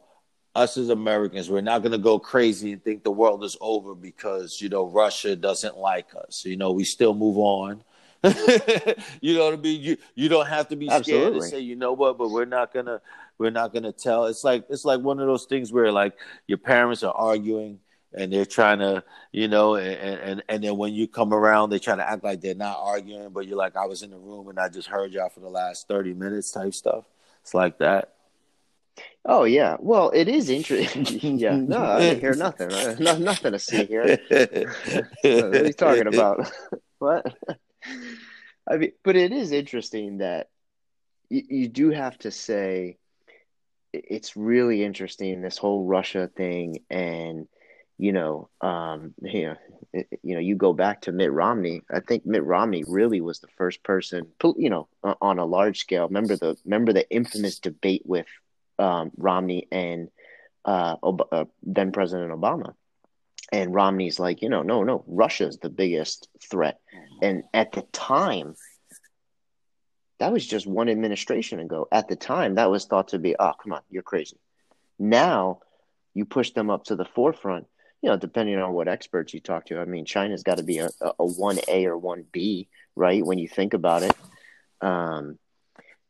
[0.56, 3.96] us as Americans, we're not going to go crazy and think the world is over
[3.96, 6.44] because, you know, Russia doesn't like us.
[6.44, 7.82] You know, we still move on.
[9.22, 9.82] you know what I mean?
[9.82, 11.30] You you don't have to be Absolutely.
[11.30, 13.02] scared to say, you know what, but we're not gonna
[13.40, 14.26] we're not gonna tell.
[14.26, 16.14] It's like it's like one of those things where like
[16.46, 17.80] your parents are arguing
[18.14, 21.80] and they're trying to, you know, and, and and then when you come around, they
[21.80, 24.50] try to act like they're not arguing, but you're like, I was in the room
[24.50, 27.06] and I just heard y'all for the last thirty minutes, type stuff.
[27.42, 28.14] It's like that.
[29.26, 31.06] Oh yeah, well, it is interesting.
[31.40, 32.70] yeah, no, I didn't hear nothing.
[32.70, 33.00] Right?
[33.00, 34.20] No, nothing to see here.
[34.30, 36.52] what are you talking about?
[37.00, 37.36] what?
[38.70, 40.50] I mean, but it is interesting that
[41.30, 42.98] you, you do have to say
[43.94, 47.48] it's really interesting this whole Russia thing and
[48.02, 49.56] you know, um, you know,
[49.94, 51.84] it, you know, you go back to Mitt Romney.
[51.90, 56.08] I think Mitt Romney really was the first person, you know, on a large scale.
[56.08, 58.26] Remember the remember the infamous debate with
[58.80, 60.10] um, Romney and
[60.66, 62.74] uh, Ob- uh, then President Obama.
[63.52, 66.80] And Romney's like, you know, no, no, Russia's the biggest threat.
[67.22, 68.56] And at the time,
[70.20, 71.88] that was just one administration ago.
[71.92, 74.38] At the time, that was thought to be, oh, come on, you're crazy.
[74.98, 75.60] Now,
[76.14, 77.68] you push them up to the forefront
[78.02, 80.80] you know, depending on what experts you talk to, I mean, China's got to be
[80.80, 83.24] a, a 1A or 1B, right?
[83.24, 84.14] When you think about it.
[84.82, 85.38] Um,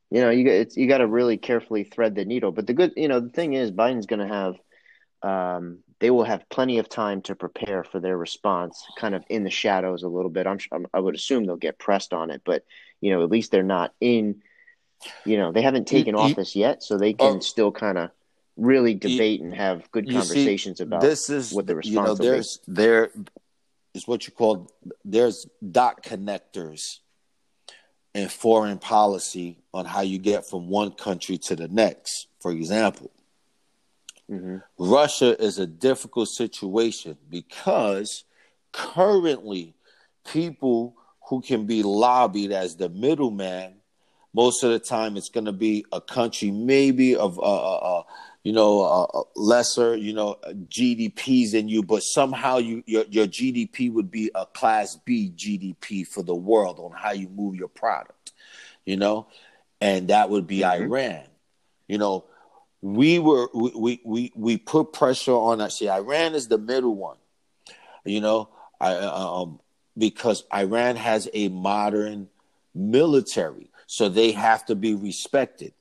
[0.09, 2.51] you know, you you got to really carefully thread the needle.
[2.51, 4.55] But the good, you know, the thing is, Biden's going to have,
[5.21, 9.43] um, they will have plenty of time to prepare for their response, kind of in
[9.43, 10.47] the shadows a little bit.
[10.47, 10.57] I'm,
[10.93, 12.65] I would assume they'll get pressed on it, but
[12.99, 14.41] you know, at least they're not in.
[15.25, 17.27] You know, they haven't taken office yet, so they oh.
[17.27, 18.09] can oh, still kind of
[18.57, 22.15] really debate and have good conversations see, about this is what the response you know,
[22.15, 23.09] there's there
[23.93, 24.69] is what you call
[25.05, 26.97] there's dot connectors
[28.13, 32.27] in foreign policy on how you get from one country to the next.
[32.39, 33.11] For example,
[34.31, 34.57] mm-hmm.
[34.77, 38.23] Russia is a difficult situation because
[38.71, 39.75] currently
[40.31, 40.95] people
[41.27, 43.75] who can be lobbied as the middleman
[44.33, 48.03] most of the time it's going to be a country maybe of uh, uh, uh
[48.43, 53.27] you know, uh, uh lesser, you know, GDPs than you, but somehow you your your
[53.27, 57.67] GDP would be a class B GDP for the world on how you move your
[57.67, 58.31] product,
[58.85, 59.27] you know,
[59.79, 60.83] and that would be mm-hmm.
[60.83, 61.23] Iran.
[61.87, 62.25] You know,
[62.81, 65.71] we were we, we we put pressure on that.
[65.71, 67.17] See, Iran is the middle one,
[68.05, 69.59] you know, I uh, um
[69.97, 72.29] because Iran has a modern
[72.73, 75.73] military, so they have to be respected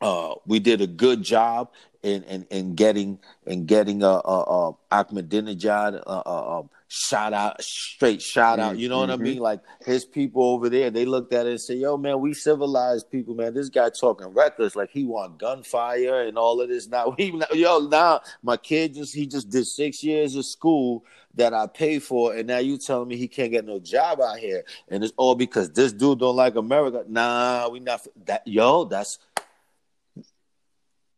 [0.00, 1.70] uh, we did a good job
[2.02, 6.62] in in, in getting in getting uh, uh, uh Ahmadinejad uh,
[7.12, 8.78] um, out straight shout out.
[8.78, 9.00] You know mm-hmm.
[9.00, 9.22] what I mm-hmm.
[9.24, 9.38] mean?
[9.38, 13.10] Like his people over there, they looked at it and said, "Yo, man, we civilized
[13.10, 13.54] people, man.
[13.54, 16.88] This guy talking reckless, like he want gunfire and all of this.
[16.88, 21.04] Now, he, yo, now my kid just he just did six years of school."
[21.36, 24.38] That I pay for, and now you telling me he can't get no job out
[24.38, 27.04] here, and it's all because this dude don't like America.
[27.06, 28.44] Nah, we not that.
[28.48, 29.20] Yo, that's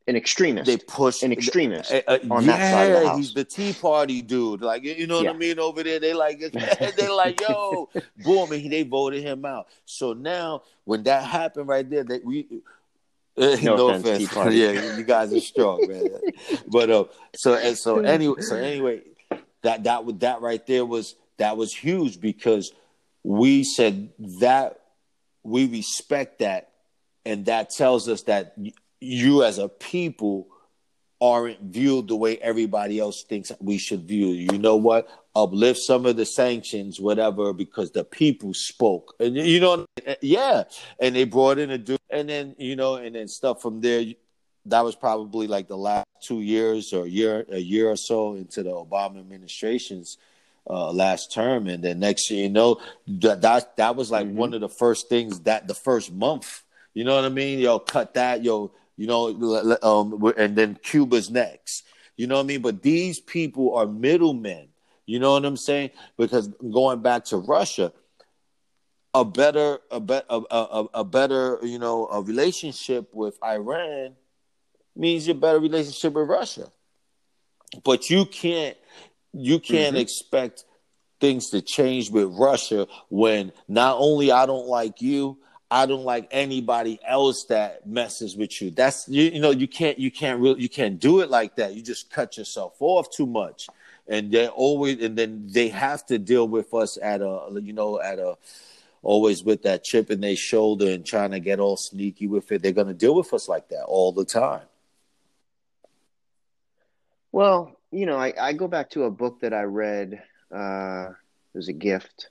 [0.07, 0.67] an extremist.
[0.67, 3.19] They push an extremist uh, uh, on yeah, that side of the house.
[3.19, 4.63] He's the Tea Party dude.
[4.63, 5.29] Like you know what.
[5.29, 6.01] I mean over there.
[6.01, 6.41] They like
[6.97, 7.89] they like yo,
[8.25, 9.69] boom, and they voted him out.
[9.85, 12.49] So now when that happened right there, that we.
[13.35, 14.55] Uh, no, no offense, offense.
[14.55, 16.07] yeah, you guys are strong, man.
[16.67, 19.01] but uh, so and so anyway, so anyway,
[19.63, 22.73] that that that right there was that was huge because
[23.23, 24.81] we said that
[25.43, 26.73] we respect that,
[27.25, 28.55] and that tells us that
[29.03, 30.49] you as a people
[31.21, 34.59] aren't viewed the way everybody else thinks we should view you.
[34.59, 35.09] Know what?
[35.37, 39.15] Uplift some of the sanctions, whatever, because the people spoke.
[39.21, 39.87] And you know,
[40.21, 40.65] yeah.
[40.99, 44.05] And they brought in a dude, and then you know, and then stuff from there.
[44.67, 48.35] That was probably like the last two years or a year, a year or so
[48.35, 50.19] into the Obama administration's
[50.69, 54.37] uh, last term, and then next year, you know, that that, that was like mm-hmm.
[54.37, 56.63] one of the first things that the first month.
[56.95, 57.59] You know what I mean?
[57.59, 58.45] Yo, cut that.
[58.45, 61.83] Yo, you know, um, and then Cuba's next.
[62.17, 62.63] You know what I mean?
[62.63, 64.69] But these people are middlemen.
[65.07, 65.91] You know what I'm saying?
[66.17, 67.93] Because going back to Russia,
[69.13, 74.15] a better, a, be, a, a, a better, you know, a relationship with Iran
[74.95, 76.71] means a better relationship with Russia.
[77.83, 78.77] But you can't,
[79.33, 80.03] you can't mm-hmm.
[80.03, 80.65] expect
[81.21, 85.39] things to change with Russia when not only I don't like you,
[85.73, 88.71] I don't like anybody else that messes with you.
[88.71, 91.75] That's you, you know you can't you can't really you can't do it like that.
[91.75, 93.69] You just cut yourself off too much,
[94.07, 97.99] and they always and then they have to deal with us at a you know
[97.99, 98.37] at a
[99.03, 102.63] always with that chip in their shoulder and trying to get all sneaky with it.
[102.63, 104.67] They're to deal with us like that all the time.
[107.33, 110.23] Well, you know, I, I go back to a book that I read.
[110.55, 111.13] Uh,
[111.55, 112.29] it was a gift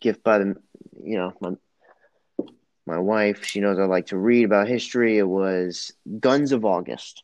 [0.00, 0.56] gift by the
[1.06, 1.52] you know my
[2.86, 3.44] my wife.
[3.44, 5.18] She knows I like to read about history.
[5.18, 7.22] It was Guns of August.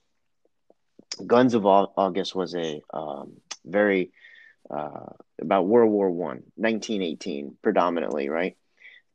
[1.27, 4.13] Guns of August was a um, very
[4.71, 5.07] uh,
[5.41, 8.57] about World War One, 1918, predominantly, right?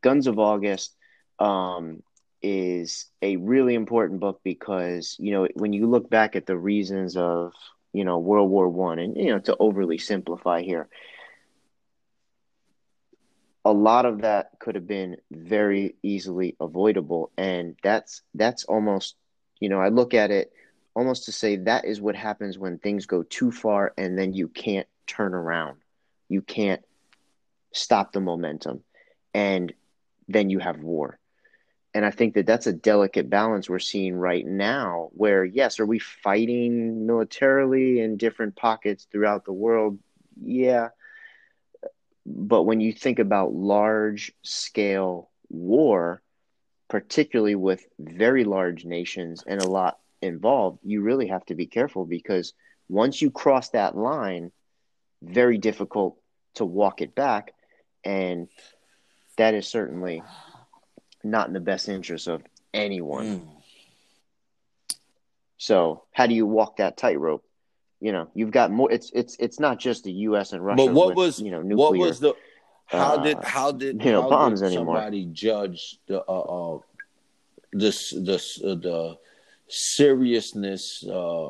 [0.01, 0.95] Guns of August
[1.39, 2.03] um,
[2.41, 7.17] is a really important book because you know when you look back at the reasons
[7.17, 7.53] of
[7.93, 10.87] you know World War One, and you know to overly simplify here,
[13.67, 19.15] a lot of that could have been very easily avoidable and that's that's almost
[19.59, 20.53] you know i look at it
[20.97, 24.47] almost to say that is what happens when things go too far and then you
[24.47, 25.77] can't turn around.
[26.27, 26.83] You can't
[27.71, 28.83] stop the momentum
[29.35, 29.71] and
[30.27, 31.19] then you have war.
[31.93, 35.85] And i think that that's a delicate balance we're seeing right now where yes are
[35.85, 39.99] we fighting militarily in different pockets throughout the world?
[40.39, 40.89] Yeah
[42.27, 46.21] but when you think about large scale war,
[46.89, 52.05] particularly with very large nations and a lot involved, you really have to be careful
[52.05, 52.53] because
[52.89, 54.49] Once you cross that line,
[55.21, 56.17] very difficult
[56.55, 57.53] to walk it back.
[58.03, 58.47] And
[59.37, 60.23] that is certainly
[61.23, 63.39] not in the best interest of anyone.
[63.39, 63.47] Mm.
[65.57, 67.43] So, how do you walk that tightrope?
[67.99, 68.91] You know, you've got more.
[68.91, 70.53] It's it's it's not just the U.S.
[70.53, 70.85] and Russia.
[70.85, 72.35] But what with, was you know nuclear, what was the
[72.85, 74.95] how uh, did how did you know how bombs did anymore?
[74.95, 76.79] Somebody judge the uh, uh
[77.73, 79.17] this this uh, the
[79.67, 81.49] seriousness uh,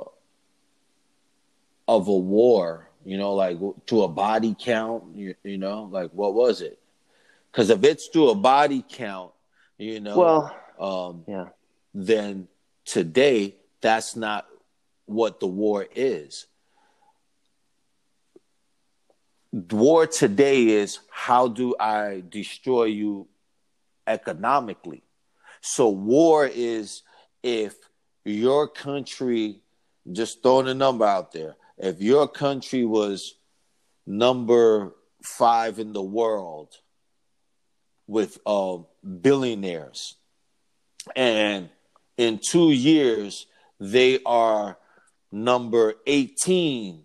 [1.88, 2.90] of a war.
[3.06, 5.16] You know, like to a body count.
[5.16, 6.80] You, you know, like what was it?
[7.52, 9.32] Because if it's to a body count,
[9.78, 11.50] you know, well, um, yeah,
[11.94, 12.48] then
[12.84, 14.48] today that's not
[15.08, 16.46] what the war is.
[19.52, 23.28] War today is how do I destroy you
[24.06, 25.02] economically?
[25.62, 27.02] So war is
[27.42, 27.76] if
[28.24, 29.62] your country,
[30.12, 33.36] just throwing a number out there, if your country was
[34.06, 34.94] number
[35.24, 36.76] five in the world
[38.06, 38.78] with uh,
[39.22, 40.16] billionaires,
[41.16, 41.70] and
[42.18, 43.48] in two years
[43.80, 44.78] they are
[45.32, 47.04] number 18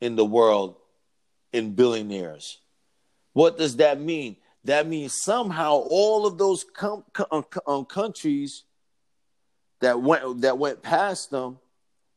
[0.00, 0.76] in the world
[1.52, 2.58] in billionaires.
[3.32, 4.36] What does that mean?
[4.64, 8.64] That means somehow all of those com- com- um, countries
[9.80, 11.58] that went that went past them,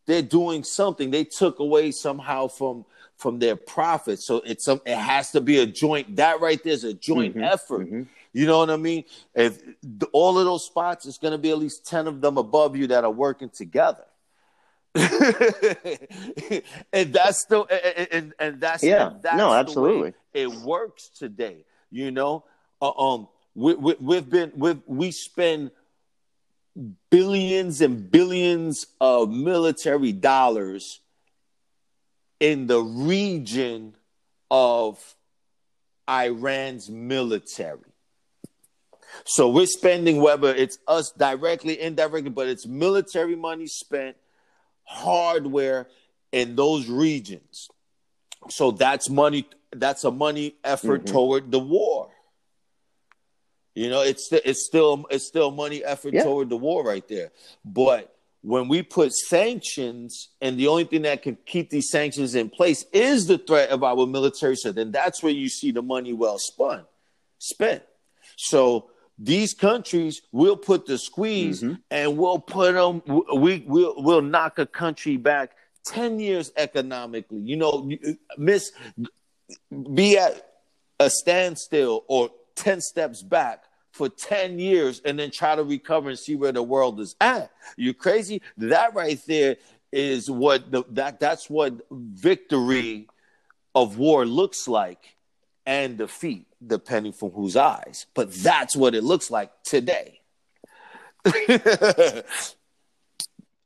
[0.06, 1.12] they're doing something.
[1.12, 2.86] They took away somehow from
[3.18, 4.26] from their profits.
[4.26, 6.16] So it's some it has to be a joint.
[6.16, 7.88] That right there is a joint mm-hmm, effort.
[7.88, 8.04] Mm-hmm.
[8.34, 9.04] You know what I mean?
[9.36, 9.62] If
[10.12, 12.88] all of those spots, it's going to be at least ten of them above you
[12.88, 14.06] that are working together.
[16.92, 19.12] and that's the and, and, and that's yeah.
[19.22, 20.14] that's no absolutely.
[20.34, 22.44] it works today you know?
[22.82, 25.72] Uh, um we, we, we've been we've, we spend
[27.10, 31.02] billions and billions of military dollars
[32.39, 33.94] in the region
[34.50, 34.98] of
[36.10, 37.80] Iran's military.
[39.26, 44.16] So we're spending whether it's us directly, indirectly, but it's military money spent
[44.92, 45.88] hardware
[46.32, 47.70] in those regions.
[48.50, 49.48] So that's money.
[49.72, 51.14] That's a money effort mm-hmm.
[51.14, 52.10] toward the war.
[53.74, 56.24] You know, it's it's still it's still money effort yeah.
[56.24, 57.32] toward the war right there.
[57.64, 62.50] But when we put sanctions, and the only thing that can keep these sanctions in
[62.50, 66.12] place is the threat of our military, so then that's where you see the money
[66.12, 66.86] well spun,
[67.38, 67.84] spent.
[68.36, 68.89] So
[69.24, 71.76] these countries will put the squeeze mm-hmm.
[71.92, 73.04] and we'll put them
[73.36, 75.52] we will we'll knock a country back
[75.86, 77.40] 10 years economically.
[77.40, 77.90] You know
[78.38, 78.72] miss
[79.94, 80.48] be at
[81.00, 86.18] a standstill or 10 steps back for 10 years and then try to recover and
[86.18, 87.52] see where the world is at.
[87.78, 88.42] You crazy?
[88.58, 89.58] That right there
[89.92, 93.08] is what the, that that's what victory
[93.76, 95.16] of war looks like
[95.66, 98.05] and defeat, depending from whose eyes.
[98.14, 100.22] But that's what it looks like today.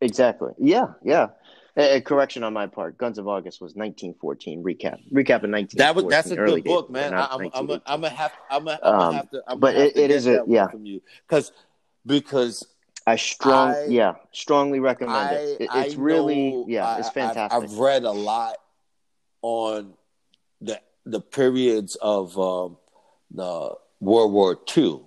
[0.02, 0.52] exactly.
[0.58, 1.28] Yeah, yeah.
[1.78, 2.98] A, a, correction on my part.
[2.98, 4.64] Guns of August was 1914.
[4.64, 5.00] Recap.
[5.12, 5.78] Recap in 19.
[5.78, 7.14] That was that's a good book, man.
[7.14, 9.44] I, am I'm a, I'm a have I'm a, I'm um, have to.
[9.48, 11.52] I'm but it, it is a yeah from you because
[12.06, 12.66] because
[13.06, 15.62] I strong I, yeah strongly recommend I, it.
[15.62, 15.70] it.
[15.74, 17.62] It's really yeah it's fantastic.
[17.62, 18.56] I've read a lot
[19.42, 19.94] on
[20.62, 22.78] the the periods of um,
[23.32, 25.02] the World War II.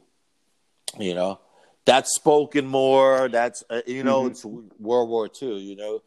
[0.99, 1.41] You know,
[1.85, 3.29] that's spoken more.
[3.29, 4.31] That's uh, you know, mm-hmm.
[4.31, 5.59] it's World War II.
[5.59, 6.03] You know,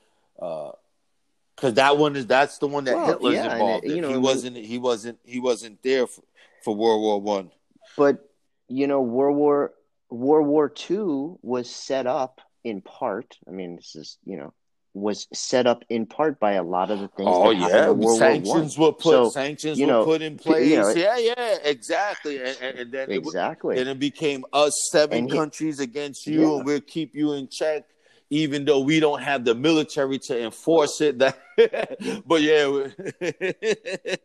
[1.56, 4.02] because uh, that one is that's the one that well, Hitler's yeah, involved it, in.
[4.02, 4.58] Know, he wasn't.
[4.58, 5.20] He wasn't.
[5.24, 6.24] He wasn't there for,
[6.64, 7.52] for World War One.
[7.98, 8.30] But
[8.68, 9.74] you know, World War
[10.10, 13.38] World War Two was set up in part.
[13.48, 14.54] I mean, this is you know
[14.94, 17.30] was set up in part by a lot of the things.
[17.32, 20.70] Oh yeah, sanctions were put so, sanctions you know, were put in place.
[20.70, 22.42] You know, yeah, yeah, exactly.
[22.42, 26.56] And, and then exactly, it, then it became us seven he, countries against you, yeah.
[26.58, 27.86] and we'll keep you in check,
[28.30, 31.20] even though we don't have the military to enforce it.
[31.20, 31.40] That,
[32.26, 32.88] but yeah.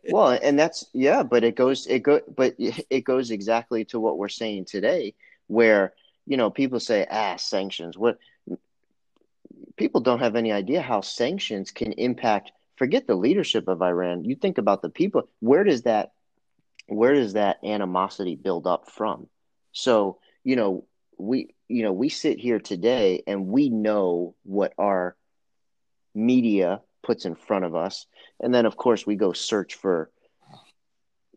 [0.10, 4.18] well, and that's yeah, but it goes it go, but it goes exactly to what
[4.18, 5.14] we're saying today,
[5.46, 5.92] where
[6.26, 8.18] you know people say ah sanctions what
[9.76, 14.24] people don't have any idea how sanctions can impact forget the leadership of Iran.
[14.24, 15.28] You think about the people.
[15.40, 16.12] Where does that
[16.88, 19.26] where does that animosity build up from?
[19.72, 20.84] So, you know,
[21.18, 25.16] we you know, we sit here today and we know what our
[26.14, 28.06] media puts in front of us.
[28.40, 30.10] And then of course we go search for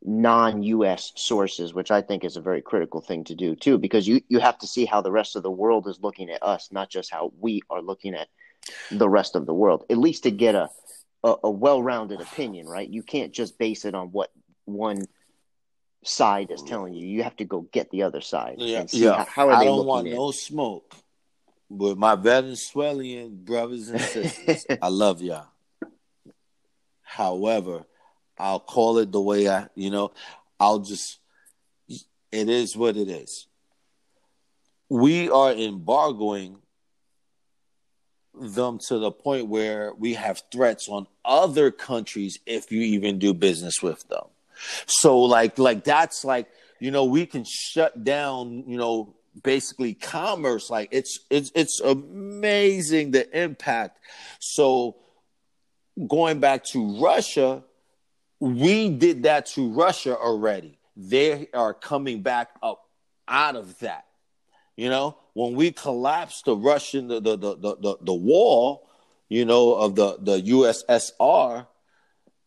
[0.03, 4.21] non-US sources, which I think is a very critical thing to do too, because you,
[4.29, 6.89] you have to see how the rest of the world is looking at us, not
[6.89, 8.29] just how we are looking at
[8.91, 10.69] the rest of the world, at least to get a
[11.23, 12.87] a, a well-rounded opinion, right?
[12.87, 14.31] You can't just base it on what
[14.63, 15.05] one
[16.05, 17.05] side is telling you.
[17.05, 19.17] You have to go get the other side Yeah, and see yeah.
[19.17, 20.95] how, how are I they don't looking want at no smoke
[21.69, 24.65] with my Venezuelan brothers and sisters.
[24.81, 25.47] I love y'all.
[27.01, 27.85] However,
[28.39, 30.11] I'll call it the way I, you know,
[30.59, 31.19] I'll just,
[31.87, 33.47] it is what it is.
[34.87, 36.57] We are embargoing
[38.39, 43.33] them to the point where we have threats on other countries if you even do
[43.33, 44.25] business with them.
[44.87, 46.47] So like like that's like
[46.79, 53.11] you know we can shut down you know basically commerce like it's it's it's amazing
[53.11, 53.99] the impact.
[54.39, 54.97] So
[56.07, 57.63] going back to Russia,
[58.39, 60.77] we did that to Russia already.
[60.95, 62.85] They are coming back up
[63.27, 64.05] out of that.
[64.75, 68.87] You know, when we collapsed the Russian the the the the, the, wall,
[69.27, 71.67] you know, of the the USSR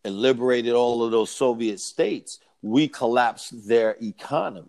[0.05, 4.69] and liberated all of those Soviet states, we collapsed their economy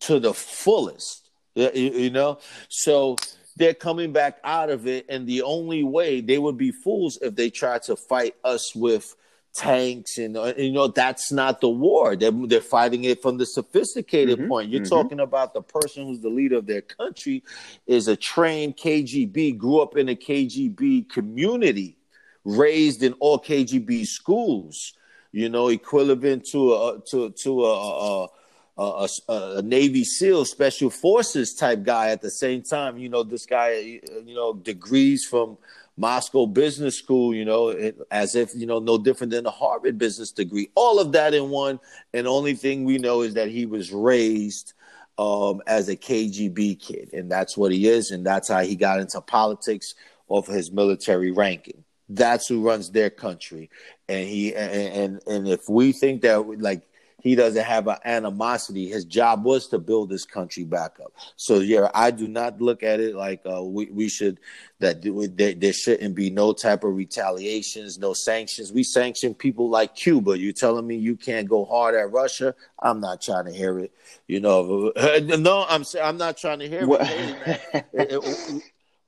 [0.00, 1.30] to the fullest.
[1.54, 2.38] You know,
[2.68, 3.14] so
[3.56, 7.36] they're coming back out of it, and the only way they would be fools if
[7.36, 9.14] they tried to fight us with
[9.54, 13.46] tanks and, uh, you know that's not the war they're, they're fighting it from the
[13.46, 14.88] sophisticated Mhm, point you're mhm.
[14.88, 17.42] talking about the person who's the leader of their country
[17.86, 21.96] is a trained kgb grew up in a kgb community
[22.44, 24.94] raised in all kgb schools
[25.30, 28.28] you know equivalent to a to to a, a
[28.76, 32.98] a, a, a Navy SEAL Special Forces type guy at the same time.
[32.98, 35.58] You know, this guy, you know, degrees from
[35.96, 39.96] Moscow Business School, you know, it, as if, you know, no different than a Harvard
[39.96, 40.70] business degree.
[40.74, 41.78] All of that in one.
[42.12, 44.72] And only thing we know is that he was raised
[45.18, 47.12] um, as a KGB kid.
[47.12, 48.10] And that's what he is.
[48.10, 49.94] And that's how he got into politics
[50.28, 51.84] off his military ranking.
[52.08, 53.70] That's who runs their country.
[54.08, 56.82] And he, and, and, and if we think that, like,
[57.24, 58.86] he doesn't have an animosity.
[58.86, 61.14] His job was to build this country back up.
[61.36, 64.38] So yeah, I do not look at it like uh, we we should
[64.80, 68.72] that there, there shouldn't be no type of retaliations, no sanctions.
[68.72, 70.38] We sanction people like Cuba.
[70.38, 72.54] You telling me you can't go hard at Russia?
[72.82, 73.92] I'm not trying to hear it.
[74.28, 78.62] You know, no, I'm I'm not trying to hear it.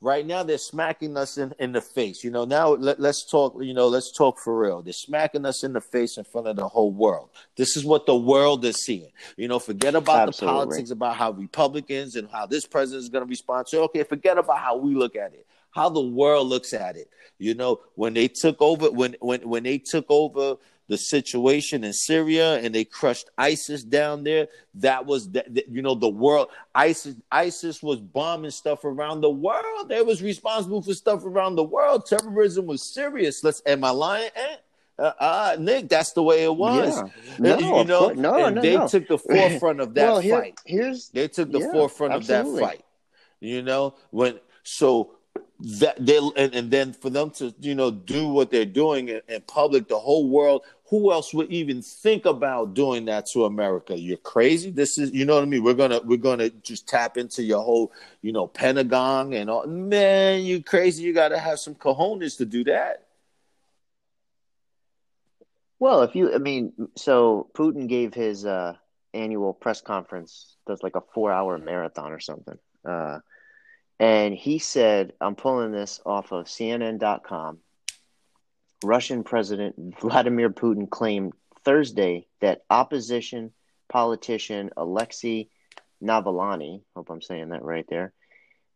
[0.06, 2.22] Right now they're smacking us in, in the face.
[2.22, 4.80] You know now let, let's talk you know let's talk for real.
[4.80, 7.30] They're smacking us in the face in front of the whole world.
[7.56, 9.10] This is what the world is seeing.
[9.36, 10.60] You know forget about Absolutely.
[10.60, 14.04] the politics about how republicans and how this president is going to respond to okay
[14.04, 17.10] forget about how we look at it how the world looks at it.
[17.38, 20.56] You know when they took over when when when they took over
[20.88, 24.48] the situation in Syria and they crushed ISIS down there.
[24.74, 26.48] That was, the, the- you know, the world.
[26.74, 29.88] ISIS, ISIS was bombing stuff around the world.
[29.88, 32.06] They was responsible for stuff around the world.
[32.06, 33.42] Terrorism was serious.
[33.42, 33.62] Let's.
[33.66, 34.30] Am I lying?
[34.34, 34.56] Eh?
[34.98, 36.96] Uh, uh, Nick, that's the way it was.
[36.96, 37.08] Yeah.
[37.38, 38.88] No, you know, no, no, they no.
[38.88, 40.58] took the forefront of that well, here, fight.
[40.64, 42.50] here's They took the Yeah, forefront absolutely.
[42.52, 42.84] of that fight.
[43.40, 45.12] You know, when so
[45.80, 49.20] that they and, and then for them to you know do what they're doing in,
[49.28, 50.62] in public, the whole world.
[50.88, 53.98] Who else would even think about doing that to America?
[53.98, 54.70] You're crazy.
[54.70, 55.64] This is you know what I mean.
[55.64, 59.66] We're gonna we're gonna just tap into your whole you know Pentagon and all.
[59.66, 61.02] Man, you crazy.
[61.02, 63.06] You got to have some cojones to do that.
[65.78, 68.74] Well, if you, I mean, so Putin gave his uh,
[69.12, 72.58] annual press conference, does like a four hour marathon or something.
[72.84, 73.18] Uh,
[73.98, 77.58] and he said, I'm pulling this off of CNN.com.
[78.84, 81.32] Russian President Vladimir Putin claimed
[81.64, 83.52] Thursday that opposition
[83.88, 85.48] politician Alexei
[86.02, 88.12] Navalny, hope I'm saying that right there,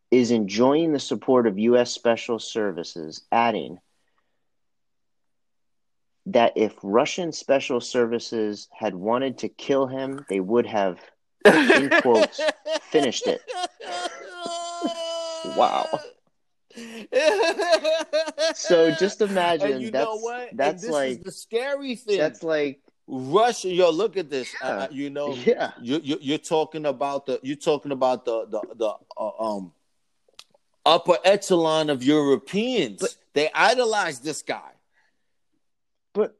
[0.09, 1.91] is enjoying the support of U.S.
[1.91, 3.77] Special Services, adding,
[6.27, 10.99] that if Russian special services had wanted to kill him, they would have,
[11.45, 12.41] in quotes,
[12.83, 13.41] finished it.
[15.43, 15.87] Wow.
[18.57, 20.49] So just imagine And you that's know what?
[20.53, 22.17] That's this like is the scary thing.
[22.17, 24.53] that's like Russia, yo, look at this.
[24.61, 24.69] Yeah.
[24.69, 25.71] uh, you know, yeah.
[25.81, 29.73] you, you you're talking about the you're talking about the the the uh, um
[30.85, 33.01] upper echelon of Europeans.
[33.01, 34.71] But- they idolize this guy.
[36.13, 36.35] But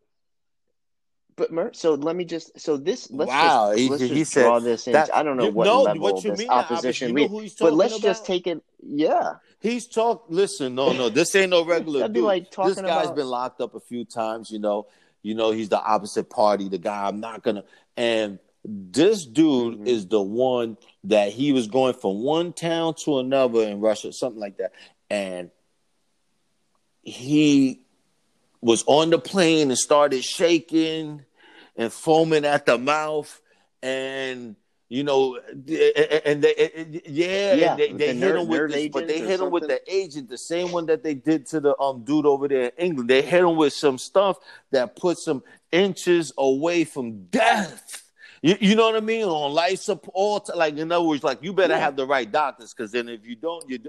[1.42, 4.32] but Mer, so let me just so this let's Wow, just, he- let's he just
[4.34, 4.94] said draw this in.
[4.94, 7.28] that- I don't know what no, level what you this mean, Albert, opposition you know
[7.30, 8.64] who he's but let's talking just take it.
[8.84, 10.26] Yeah, He's talk.
[10.30, 12.02] Listen, no, no, this ain't no regular.
[12.02, 12.28] That'd be dude.
[12.28, 14.52] like talking this guy's about- been locked up a few times.
[14.52, 14.86] You know,
[15.24, 16.70] you know he's the opposite party.
[16.70, 17.64] The guy I'm not gonna.
[17.98, 19.88] And this dude Mhm.
[19.88, 24.40] is the one that he was going from one town to another in Russia, something
[24.40, 24.74] like that.
[25.10, 25.50] And
[27.04, 27.82] he
[28.62, 31.24] was on the plane and started shaking
[31.76, 33.42] and foaming at the mouth
[33.82, 34.56] and
[34.92, 39.08] you know, and they, yeah, yeah they, they the hit nerve, him with this, but
[39.08, 42.04] they hit him with the agent, the same one that they did to the um
[42.04, 43.10] dude over there in England.
[43.10, 44.40] They hit him with some stuff
[44.72, 48.04] that puts him inches away from death.
[48.42, 49.24] You, you know what I mean?
[49.24, 51.80] On life support, like in other words, like you better yeah.
[51.80, 53.80] have the right doctors, because then if you don't, you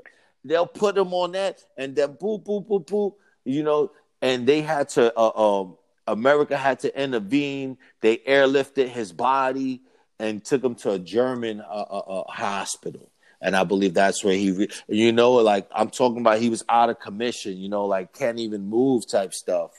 [0.44, 3.14] they'll put him on that, and then boop boop boop boop.
[3.44, 5.12] You know, and they had to.
[5.18, 7.78] Uh, um, America had to intervene.
[8.00, 9.82] They airlifted his body
[10.18, 13.10] and took him to a German uh, uh, uh, hospital.
[13.40, 16.64] And I believe that's where he, re- you know, like I'm talking about, he was
[16.68, 19.72] out of commission, you know, like can't even move type stuff,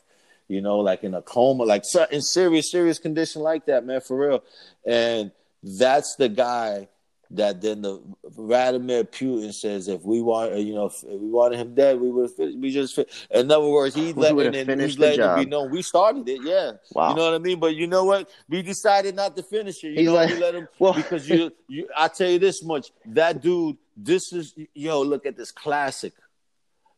[0.50, 4.18] you know, like in a coma, like in serious, serious condition like that, man, for
[4.18, 4.44] real.
[4.86, 5.32] And
[5.64, 6.90] that's the guy
[7.34, 11.60] that then the Vladimir Putin says if we want, uh, you know, if we wanted
[11.60, 12.54] him dead, we would have.
[12.56, 14.68] We just, in other words, he let it,
[15.00, 16.42] let it be known we started it.
[16.44, 17.10] Yeah, wow.
[17.10, 17.60] You know what I mean?
[17.60, 18.30] But you know what?
[18.48, 19.90] We decided not to finish it.
[19.90, 21.88] You He's know, like, we let him well, because you, you.
[21.96, 23.78] I tell you this much: that dude.
[23.96, 25.02] This is yo.
[25.02, 26.14] Look at this classic.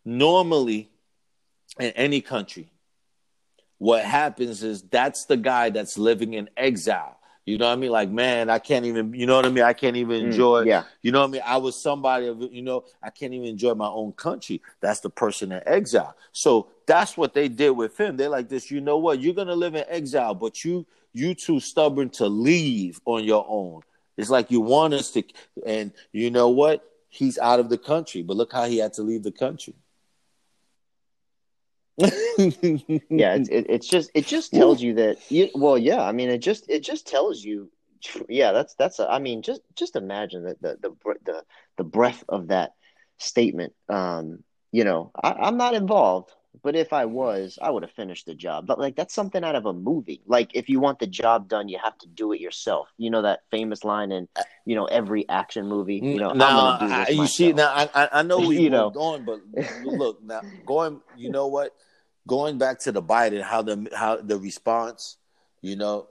[0.04, 0.90] Normally,
[1.80, 2.72] in any country,
[3.78, 7.15] what happens is that's the guy that's living in exile
[7.46, 7.92] you know what I mean?
[7.92, 9.64] Like, man, I can't even, you know what I mean?
[9.64, 10.84] I can't even mm, enjoy, mm, yeah.
[11.04, 11.42] you know what I mean?
[11.46, 14.64] I was somebody of, you know, I can't even enjoy my own country.
[14.82, 16.16] That's the person in exile.
[16.32, 18.18] So that's what they did with him.
[18.18, 19.20] They're like this, you know what?
[19.20, 23.46] You're going to live in exile, but you, you too stubborn to leave on your
[23.48, 23.82] own.
[24.18, 25.24] It's like you want us to,
[25.66, 26.84] and you know what?
[27.10, 29.76] He's out of the country, but look how he had to leave the country.
[31.98, 36.02] Yeah, it's, it, it's just it just tells you that you well, yeah.
[36.02, 37.72] I mean, it just it just tells you,
[38.28, 38.52] yeah.
[38.52, 39.00] That's that's.
[39.00, 41.44] A, I mean, just just imagine that the the the
[41.78, 42.74] the breadth of that
[43.18, 43.74] statement.
[43.88, 44.44] Um,
[44.74, 46.32] you know, I, I'm not involved,
[46.64, 48.68] but if I was, I would have finished the job.
[48.68, 50.22] But like that's something out of a movie.
[50.26, 52.88] Like if you want the job done, you have to do it yourself.
[52.98, 54.28] You know that famous line in
[54.66, 55.96] you know every action movie.
[55.96, 59.42] You know, now I, you see now I I know we you know going, but
[59.84, 61.02] look now going.
[61.18, 61.74] You know what?
[62.28, 65.18] going back to the Biden, how the how the response,
[65.62, 66.08] you know,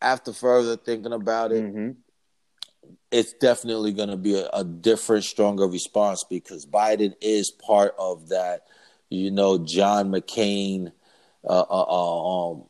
[0.00, 1.90] after further thinking about it, mm-hmm.
[3.10, 8.28] it's definitely going to be a, a, different, stronger response because Biden is part of
[8.28, 8.62] that,
[9.10, 10.92] you know, John McCain,
[11.44, 12.64] uh, uh, uh, um,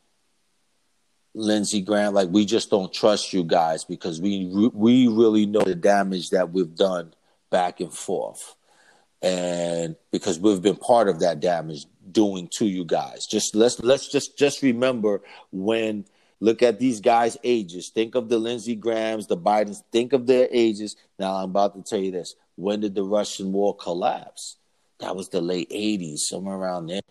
[1.33, 2.13] Lindsey Graham.
[2.13, 6.51] Like we just don't trust you guys because we we really know the damage that
[6.51, 7.13] we've done
[7.49, 8.55] back and forth
[9.21, 13.25] and because we've been part of that damage doing to you guys.
[13.25, 15.21] Just let's let's just just remember
[15.51, 16.05] when
[16.39, 17.89] look at these guys' ages.
[17.89, 19.81] Think of the Lindsey Grahams, the Bidens.
[19.91, 20.95] Think of their ages.
[21.17, 22.35] Now I'm about to tell you this.
[22.55, 24.57] When did the Russian war collapse?
[24.99, 27.01] That was the late '80s, somewhere around there.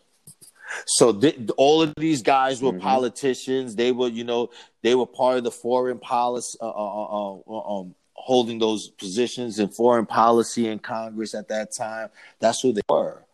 [0.87, 2.81] So th- all of these guys were mm-hmm.
[2.81, 3.77] politicians.
[3.77, 4.51] They were, you know,
[4.83, 9.61] they were part of the foreign policy, uh, uh, uh, uh um, holding those positions
[9.61, 12.09] in foreign policy in Congress at that time.
[12.41, 13.27] That's who they were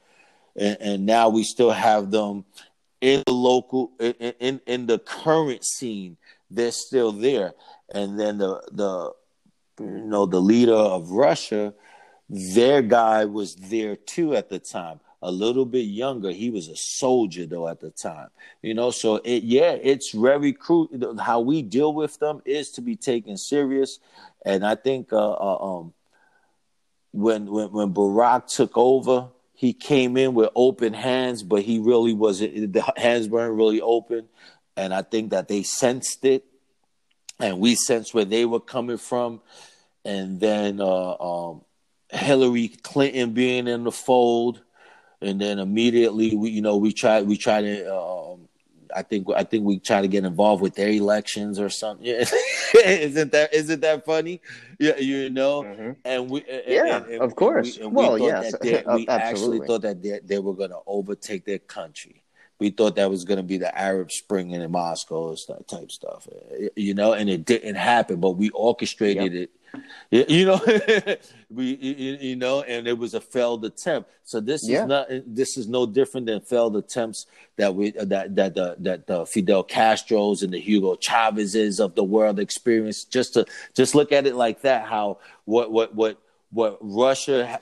[0.57, 2.45] and, and now we still have them
[3.01, 6.17] in the local in, in in the current scene.
[6.51, 7.55] They're still there,
[7.93, 9.13] and then the the
[9.81, 11.75] you know the leader of Russia,
[12.33, 16.33] their guy was there too at the time a little bit younger.
[16.33, 18.29] He was a soldier though at the time,
[18.63, 18.91] you know.
[18.91, 21.19] So it, yeah, it's very crucial.
[21.19, 24.01] How we deal with them is to be taken serious,
[24.45, 25.93] and I think uh, uh, um,
[27.13, 32.15] when when when Barack took over, he came in with open hands, but he really
[32.15, 32.73] wasn't.
[32.73, 34.29] The hands weren't really open,
[34.77, 36.45] and I think that they sensed it,
[37.39, 39.43] and we sensed where they were coming from,
[40.05, 41.63] and then uh, um,
[42.13, 44.61] Hillary Clinton being in the fold,
[45.21, 48.37] and then immediately we, you know, we tried we tried to uh,
[48.95, 52.07] I think I think we try to get involved with their elections or something.
[52.75, 54.41] isn't that isn't that funny?
[54.79, 55.63] Yeah, you know.
[55.63, 55.91] Mm-hmm.
[56.05, 57.79] And we yeah, and, and, of course.
[57.79, 61.59] And we, well, yes, we actually thought that they, they were going to overtake their
[61.59, 62.22] country.
[62.63, 65.35] We thought that was going to be the Arab Spring in Moscow
[65.67, 68.21] type stuff, eh, you know, and it didn't happen.
[68.21, 69.43] But we orchestrated yep.
[69.43, 69.51] it
[70.11, 70.61] you know
[71.51, 74.83] we you know and it was a failed attempt so this yeah.
[74.83, 79.07] is not this is no different than failed attempts that we that that the that
[79.07, 84.13] the Fidel Castros and the Hugo Chavez's of the world experienced just to just look
[84.13, 86.19] at it like that how what what what
[86.51, 87.59] what Russia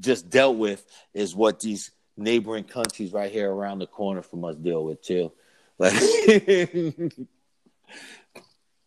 [0.00, 0.84] just dealt with
[1.14, 5.32] is what these neighboring countries right here around the corner from us deal with too
[5.78, 5.94] like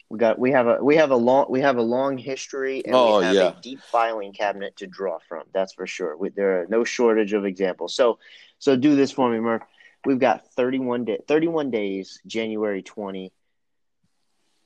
[0.09, 2.93] We got we have a we have a long we have a long history and
[2.93, 3.57] Oh, we have yeah.
[3.57, 5.43] a deep filing cabinet to draw from.
[5.53, 6.17] That's for sure.
[6.17, 7.95] We, there are no shortage of examples.
[7.95, 8.19] So
[8.59, 9.61] so do this for me, Murph.
[10.05, 13.31] We've got 31 day, 31 days, January 20.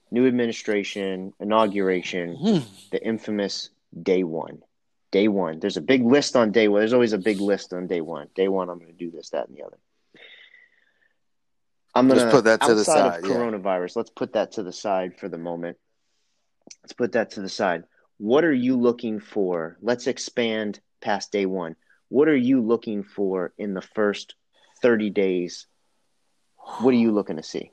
[0.09, 2.57] New administration, inauguration, Hmm.
[2.91, 3.69] the infamous
[4.01, 4.63] day one.
[5.15, 5.61] Day one.
[5.61, 6.81] There's a big list on day one.
[6.81, 8.27] There's always a big list on day one.
[8.35, 9.77] Day one, I'm going to do this, that, and the other.
[11.95, 13.33] I'm gonna put that to the side, of yeah.
[13.33, 13.95] coronavirus.
[13.95, 15.77] Let's put that to the side for the moment.
[16.83, 17.85] Let's put that to the side.
[18.17, 19.77] What are you looking for?
[19.81, 21.77] Let's expand past day one.
[22.09, 24.35] What are you looking for in the first
[24.81, 25.65] 30 days?
[26.57, 27.71] What are you looking to see?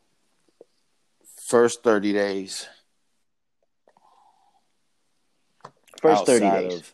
[1.41, 2.69] First 30 days.
[6.01, 6.75] First 30 days.
[6.75, 6.93] of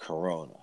[0.00, 0.54] Corona.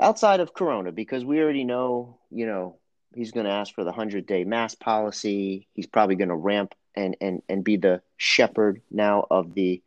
[0.00, 2.76] outside of Corona, because we already know, you know,
[3.14, 5.68] he's going to ask for the 100 day mask policy.
[5.72, 9.82] He's probably going to ramp and, and, and be the shepherd now of the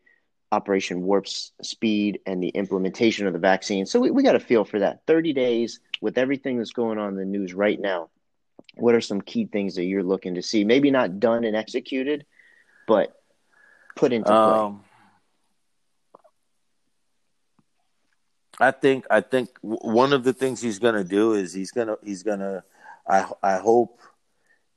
[0.52, 3.86] Operation Warp Speed and the implementation of the vaccine.
[3.86, 5.02] So we, we got to feel for that.
[5.06, 8.10] 30 days with everything that's going on in the news right now.
[8.76, 10.64] What are some key things that you're looking to see?
[10.64, 12.26] Maybe not done and executed,
[12.88, 13.14] but
[13.96, 14.36] put into play.
[14.36, 14.84] Um,
[18.60, 22.24] I think I think one of the things he's gonna do is he's gonna he's
[22.24, 22.64] gonna
[23.08, 24.00] I I hope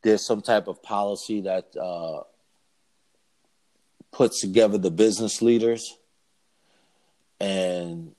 [0.03, 2.23] there's some type of policy that uh,
[4.13, 5.97] puts together the business leaders
[7.39, 8.15] and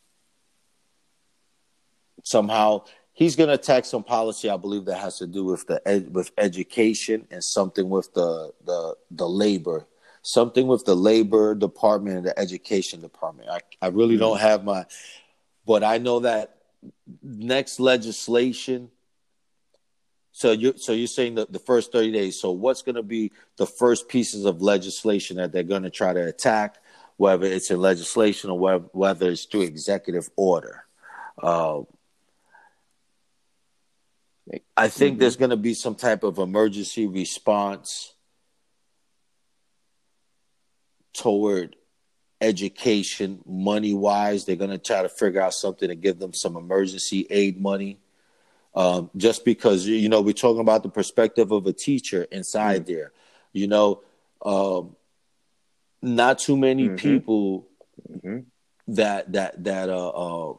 [2.24, 2.84] somehow
[3.14, 6.14] he's going to attack some policy I believe that has to do with the ed-
[6.14, 9.88] with education and something with the the the labor
[10.24, 13.49] something with the labor department and the education department.
[13.49, 14.86] I I really don't have my
[15.66, 16.57] but I know that
[17.22, 18.89] next legislation
[20.32, 22.39] so you so you're saying that the first 30 days.
[22.39, 26.14] So what's going to be the first pieces of legislation that they're going to try
[26.14, 26.78] to attack
[27.18, 30.86] whether it's in legislation or whether, whether it's through executive order?
[31.41, 31.82] Uh,
[34.76, 38.14] I think there's going to be some type of emergency response
[41.14, 41.76] toward
[42.41, 44.45] education money wise.
[44.45, 47.99] They're going to try to figure out something to give them some emergency aid money.
[48.73, 53.11] Um, just because, you know, we're talking about the perspective of a teacher inside there.
[53.53, 54.01] You know,
[54.43, 54.95] um,
[56.01, 56.97] not too many Mhm.
[56.97, 57.67] people
[58.09, 58.45] Mhm.
[58.87, 60.53] that that that uh, uh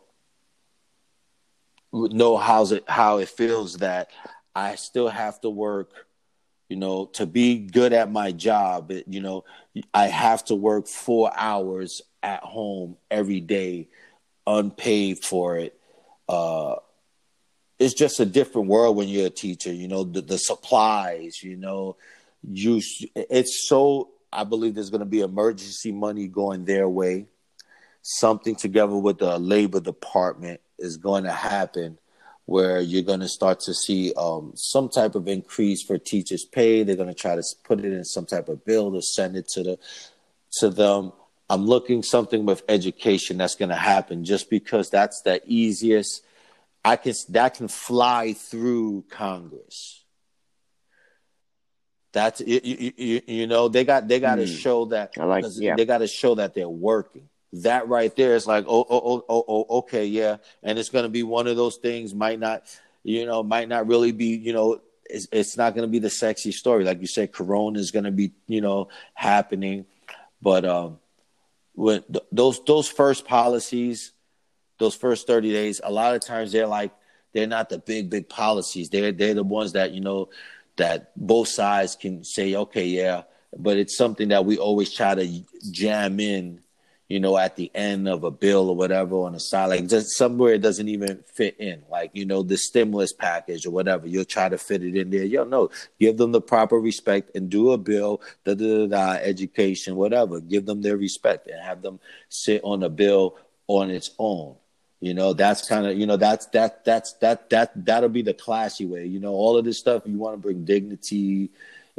[1.92, 4.10] know how's it how it feels that
[4.54, 6.06] I still have to work,
[6.72, 8.90] you know, to be good at my job.
[9.06, 9.44] You know,
[9.92, 13.88] I have to work four hours at home every day,
[14.46, 15.78] unpaid for it.
[16.26, 16.76] Uh,
[17.78, 19.70] it's just a different world when you're a teacher.
[19.70, 21.42] You know, the, the supplies.
[21.42, 21.98] You know,
[22.42, 22.80] you.
[23.14, 24.08] It's so.
[24.32, 27.26] I believe there's going to be emergency money going their way
[28.00, 31.98] something together with the labor department is going to happen
[32.46, 36.82] where you're going to start to see um, some type of increase for teachers pay.
[36.82, 39.48] They're going to try to put it in some type of bill to send it
[39.50, 39.78] to the
[40.58, 41.12] to them.
[41.48, 46.24] I'm looking something with education that's going to happen just because that's the easiest.
[46.84, 50.02] I can that can fly through congress.
[52.12, 54.52] That's you, you, you, know they got they got to Hmm.
[54.54, 55.76] show that I like- yeah.
[55.76, 59.24] they got to show that they're working that right there is like oh oh oh
[59.28, 60.38] oh, oh okay yeah.
[60.62, 62.64] And it's going to be one of those things might not
[63.02, 66.10] you know might not really be you know it's, it's not going to be the
[66.10, 66.84] sexy story.
[66.84, 69.86] Like you said corona is going to be you know happening.
[70.40, 70.98] But um
[71.74, 74.12] when th- those those first policies
[74.78, 76.92] those first 30 days a lot of times they're like
[77.32, 78.90] they're not the big big policies.
[78.90, 80.28] They're they're the ones that you know
[80.76, 83.22] that both sides can say okay yeah.
[83.56, 86.60] But it's something that we always try to jam in
[87.12, 90.16] you know at the end of a bill or whatever on the side like just
[90.16, 94.24] somewhere it doesn't even fit in like you know the stimulus package or whatever you'll
[94.24, 95.68] try to fit it in there yo no
[96.00, 100.40] give them the proper respect and do a bill da da da, da education whatever
[100.40, 102.00] give them their respect and have them
[102.30, 103.36] sit on a bill
[103.66, 104.56] on its own
[105.00, 108.34] you know, that's kind of you know that's that that's that that that'll be the
[108.34, 109.04] classy way.
[109.04, 111.50] You know, all of this stuff you want to bring dignity,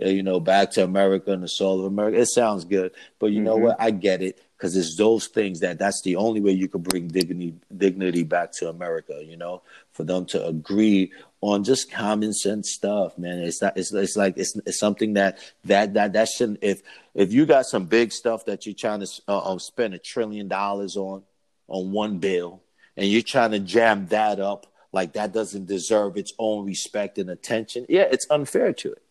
[0.02, 2.20] uh, you know, back to America and the soul of America.
[2.20, 3.62] It sounds good, but you know Mhm.
[3.62, 3.76] what?
[3.78, 7.10] I get it because it's those things that that's the only way you could bring
[7.10, 9.22] dignity dignity back to America.
[9.22, 9.62] You know,
[9.92, 11.12] for them to agree
[11.42, 13.40] on just common sense stuff, man.
[13.40, 13.76] It's not.
[13.76, 16.60] It's, it's like it's, it's something that that that that shouldn't.
[16.62, 16.82] If
[17.14, 20.48] if you got some big stuff that you're trying to uh, um, spend a trillion
[20.48, 21.24] dollars on
[21.68, 22.62] on one bill
[22.96, 27.30] and you're trying to jam that up like that doesn't deserve its own respect and
[27.30, 29.04] attention, yeah, it's unfair to it.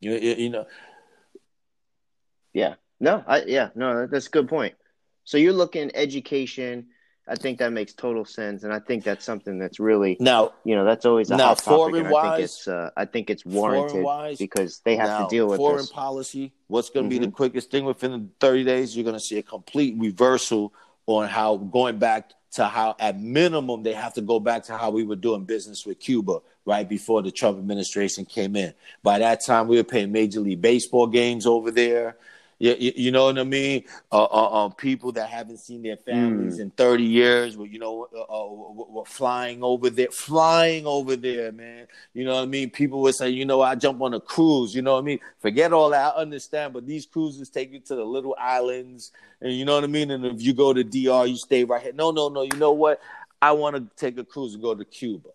[0.00, 0.66] You, you know.
[2.54, 2.76] Yeah.
[3.00, 3.22] No.
[3.26, 3.44] I.
[3.44, 3.70] Yeah.
[3.74, 4.06] No.
[4.06, 4.74] That's a good point.
[5.24, 6.86] So you're looking education.
[7.28, 10.52] I think that makes total sense, and I think that's something that's really now.
[10.62, 11.96] You know, that's always a now hot topic.
[11.96, 12.68] and I wise, think it's.
[12.68, 15.90] Uh, I think it's warranted wise, because they have now, to deal with foreign this.
[15.90, 16.52] policy.
[16.68, 17.34] What's going to be the Mhm.
[17.34, 18.96] quickest thing within the 30 days?
[18.96, 20.72] You're going to see a complete reversal
[21.06, 24.90] on how going back to how, at minimum, they have to go back to how
[24.90, 28.72] we were doing business with Cuba right before the Trump administration came in.
[29.02, 32.16] By that time, we were playing Major League Baseball games over there.
[32.58, 33.84] You, you, you know what I mean?
[34.10, 36.60] Uh, uh, uh, people that haven't seen their families Mm.
[36.60, 41.52] in 30 years, were, you know, uh, uh, were flying over there, flying over there,
[41.52, 41.86] man.
[42.14, 42.70] You know what I mean?
[42.70, 44.74] People would say, you know, I jump on a cruise.
[44.74, 45.20] You know what I mean?
[45.40, 46.14] Forget all that.
[46.14, 49.84] I understand, but these cruises take you to the little islands, and you know what
[49.84, 50.10] I mean.
[50.10, 51.92] And if you go to DR, you stay right here.
[51.92, 52.42] No, no, no.
[52.42, 53.00] You know what?
[53.42, 55.28] I want to take a cruise and go to Cuba.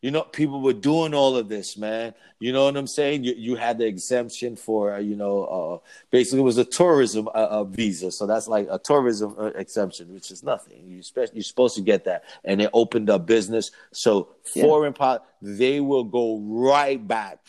[0.00, 2.14] You know, people were doing all of this, man.
[2.38, 3.24] You know what I'm saying?
[3.24, 7.26] You, you had the exemption for, uh, you know, uh, basically it was a tourism
[7.28, 8.12] uh, uh, visa.
[8.12, 10.86] So that's like a tourism uh, exemption, which is nothing.
[10.86, 12.22] You spe- you're supposed to get that.
[12.44, 13.72] And they opened up business.
[13.92, 14.62] So Yeah.
[14.62, 17.40] foreign, po- they will go right back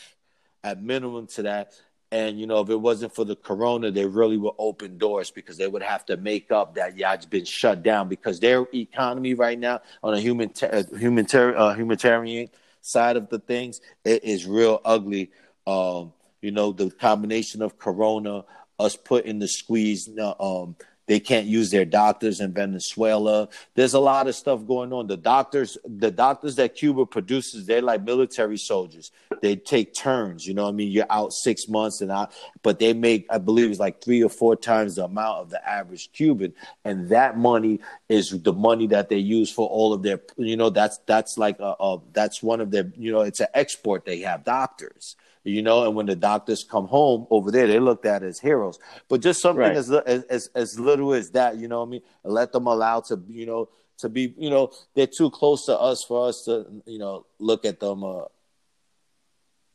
[0.64, 1.74] at minimum to that.
[2.12, 5.58] And you know, if it wasn't for the corona, they really would open doors because
[5.58, 9.60] they would have to make up that yacht's been shut down because their economy right
[9.60, 12.50] now on a human uh, humanitarian uh, humanitarian
[12.82, 15.32] side of the things it is real ugly.
[15.68, 18.46] Um, you know, the combination of corona,
[18.80, 20.76] us putting the squeeze, uh, um,
[21.10, 23.50] they can't use their doctors in Venezuela.
[23.74, 25.08] There's a lot of stuff going on.
[25.08, 29.12] The doctors, the doctors that Cuba produces, they're like military soldiers.
[29.42, 30.46] They take turns.
[30.46, 32.32] You know, I mean, you're out six months and out,
[32.62, 35.68] but they make, I believe, it's like three or four times the amount of the
[35.68, 36.54] average Cuban,
[36.86, 40.22] and that money is the money that they use for all of their.
[40.38, 42.92] You know, that's that's like a, a that's one of their.
[42.96, 45.16] You know, it's an export they have doctors
[45.50, 48.80] you know and when the doctors come home over there they're looked at as heroes
[49.10, 49.78] but just something Right.
[49.78, 53.00] as, as as as little as that you know what i mean let them allow
[53.02, 56.66] to you know to be you know they're too close to us for us to
[56.86, 58.24] you know look at them uh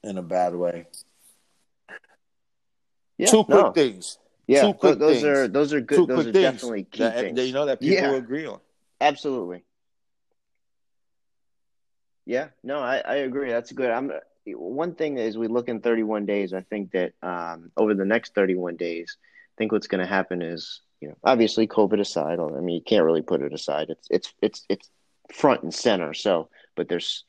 [0.03, 0.87] in a bad way
[3.19, 3.73] Yeah, two quick no.
[3.73, 5.25] things Yeah, those things.
[5.25, 6.01] are those are good.
[6.01, 7.47] two those are things definitely key that, things.
[7.47, 8.13] you know that people Yeah.
[8.17, 8.61] agree on
[9.01, 9.65] Absolutely.
[12.27, 13.51] Yeah, no, I, I agree.
[13.51, 13.91] That's good.
[13.91, 14.11] I'm
[14.47, 16.53] one thing is we look in 31 days.
[16.53, 20.43] I think that um, over the next 31 days, I think what's going to happen
[20.43, 22.39] is, you know, obviously COVID aside.
[22.41, 23.91] I mean, you can't really put it aside.
[23.91, 24.91] It's it's it's it's
[25.33, 26.13] front and center.
[26.15, 27.25] So, but there's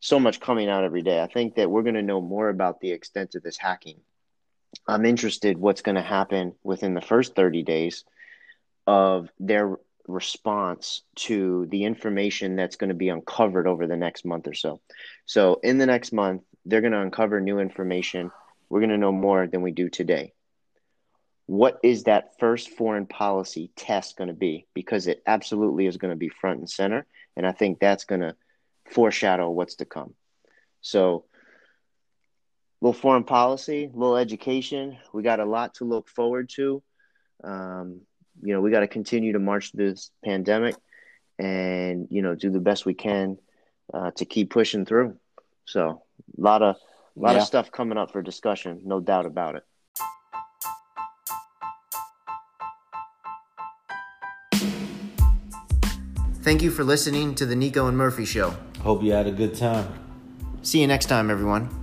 [0.00, 1.22] so much coming out every day.
[1.22, 4.00] I think that we're going to know more about the extent of this hacking.
[4.88, 8.04] I'm interested what's going to happen within the first 30 days
[8.86, 9.76] of their
[10.06, 14.80] response to the information that's going to be uncovered over the next month or so.
[15.26, 18.30] So, in the next month, they're going to uncover new information.
[18.68, 20.32] We're going to know more than we do today.
[21.46, 24.66] What is that first foreign policy test going to be?
[24.74, 27.06] Because it absolutely is going to be front and center.
[27.36, 28.36] And I think that's going to
[28.90, 30.14] foreshadow what's to come.
[30.80, 31.24] So,
[32.80, 34.98] little foreign policy, little education.
[35.12, 36.82] We got a lot to look forward to.
[37.44, 38.02] Um,
[38.42, 40.74] you know, we got to continue to march through this pandemic
[41.38, 43.38] and, you know, do the best we can
[43.94, 45.16] uh, to keep pushing through.
[45.64, 46.02] So,
[46.38, 46.76] a lot of,
[47.16, 47.42] a lot Yeah.
[47.42, 49.62] of stuff coming up for discussion, no doubt about it.
[56.42, 58.54] Thank you for listening to the Nico and Murphy Show.
[58.80, 59.86] hope you had a good time
[60.62, 61.81] See you next time, everyone.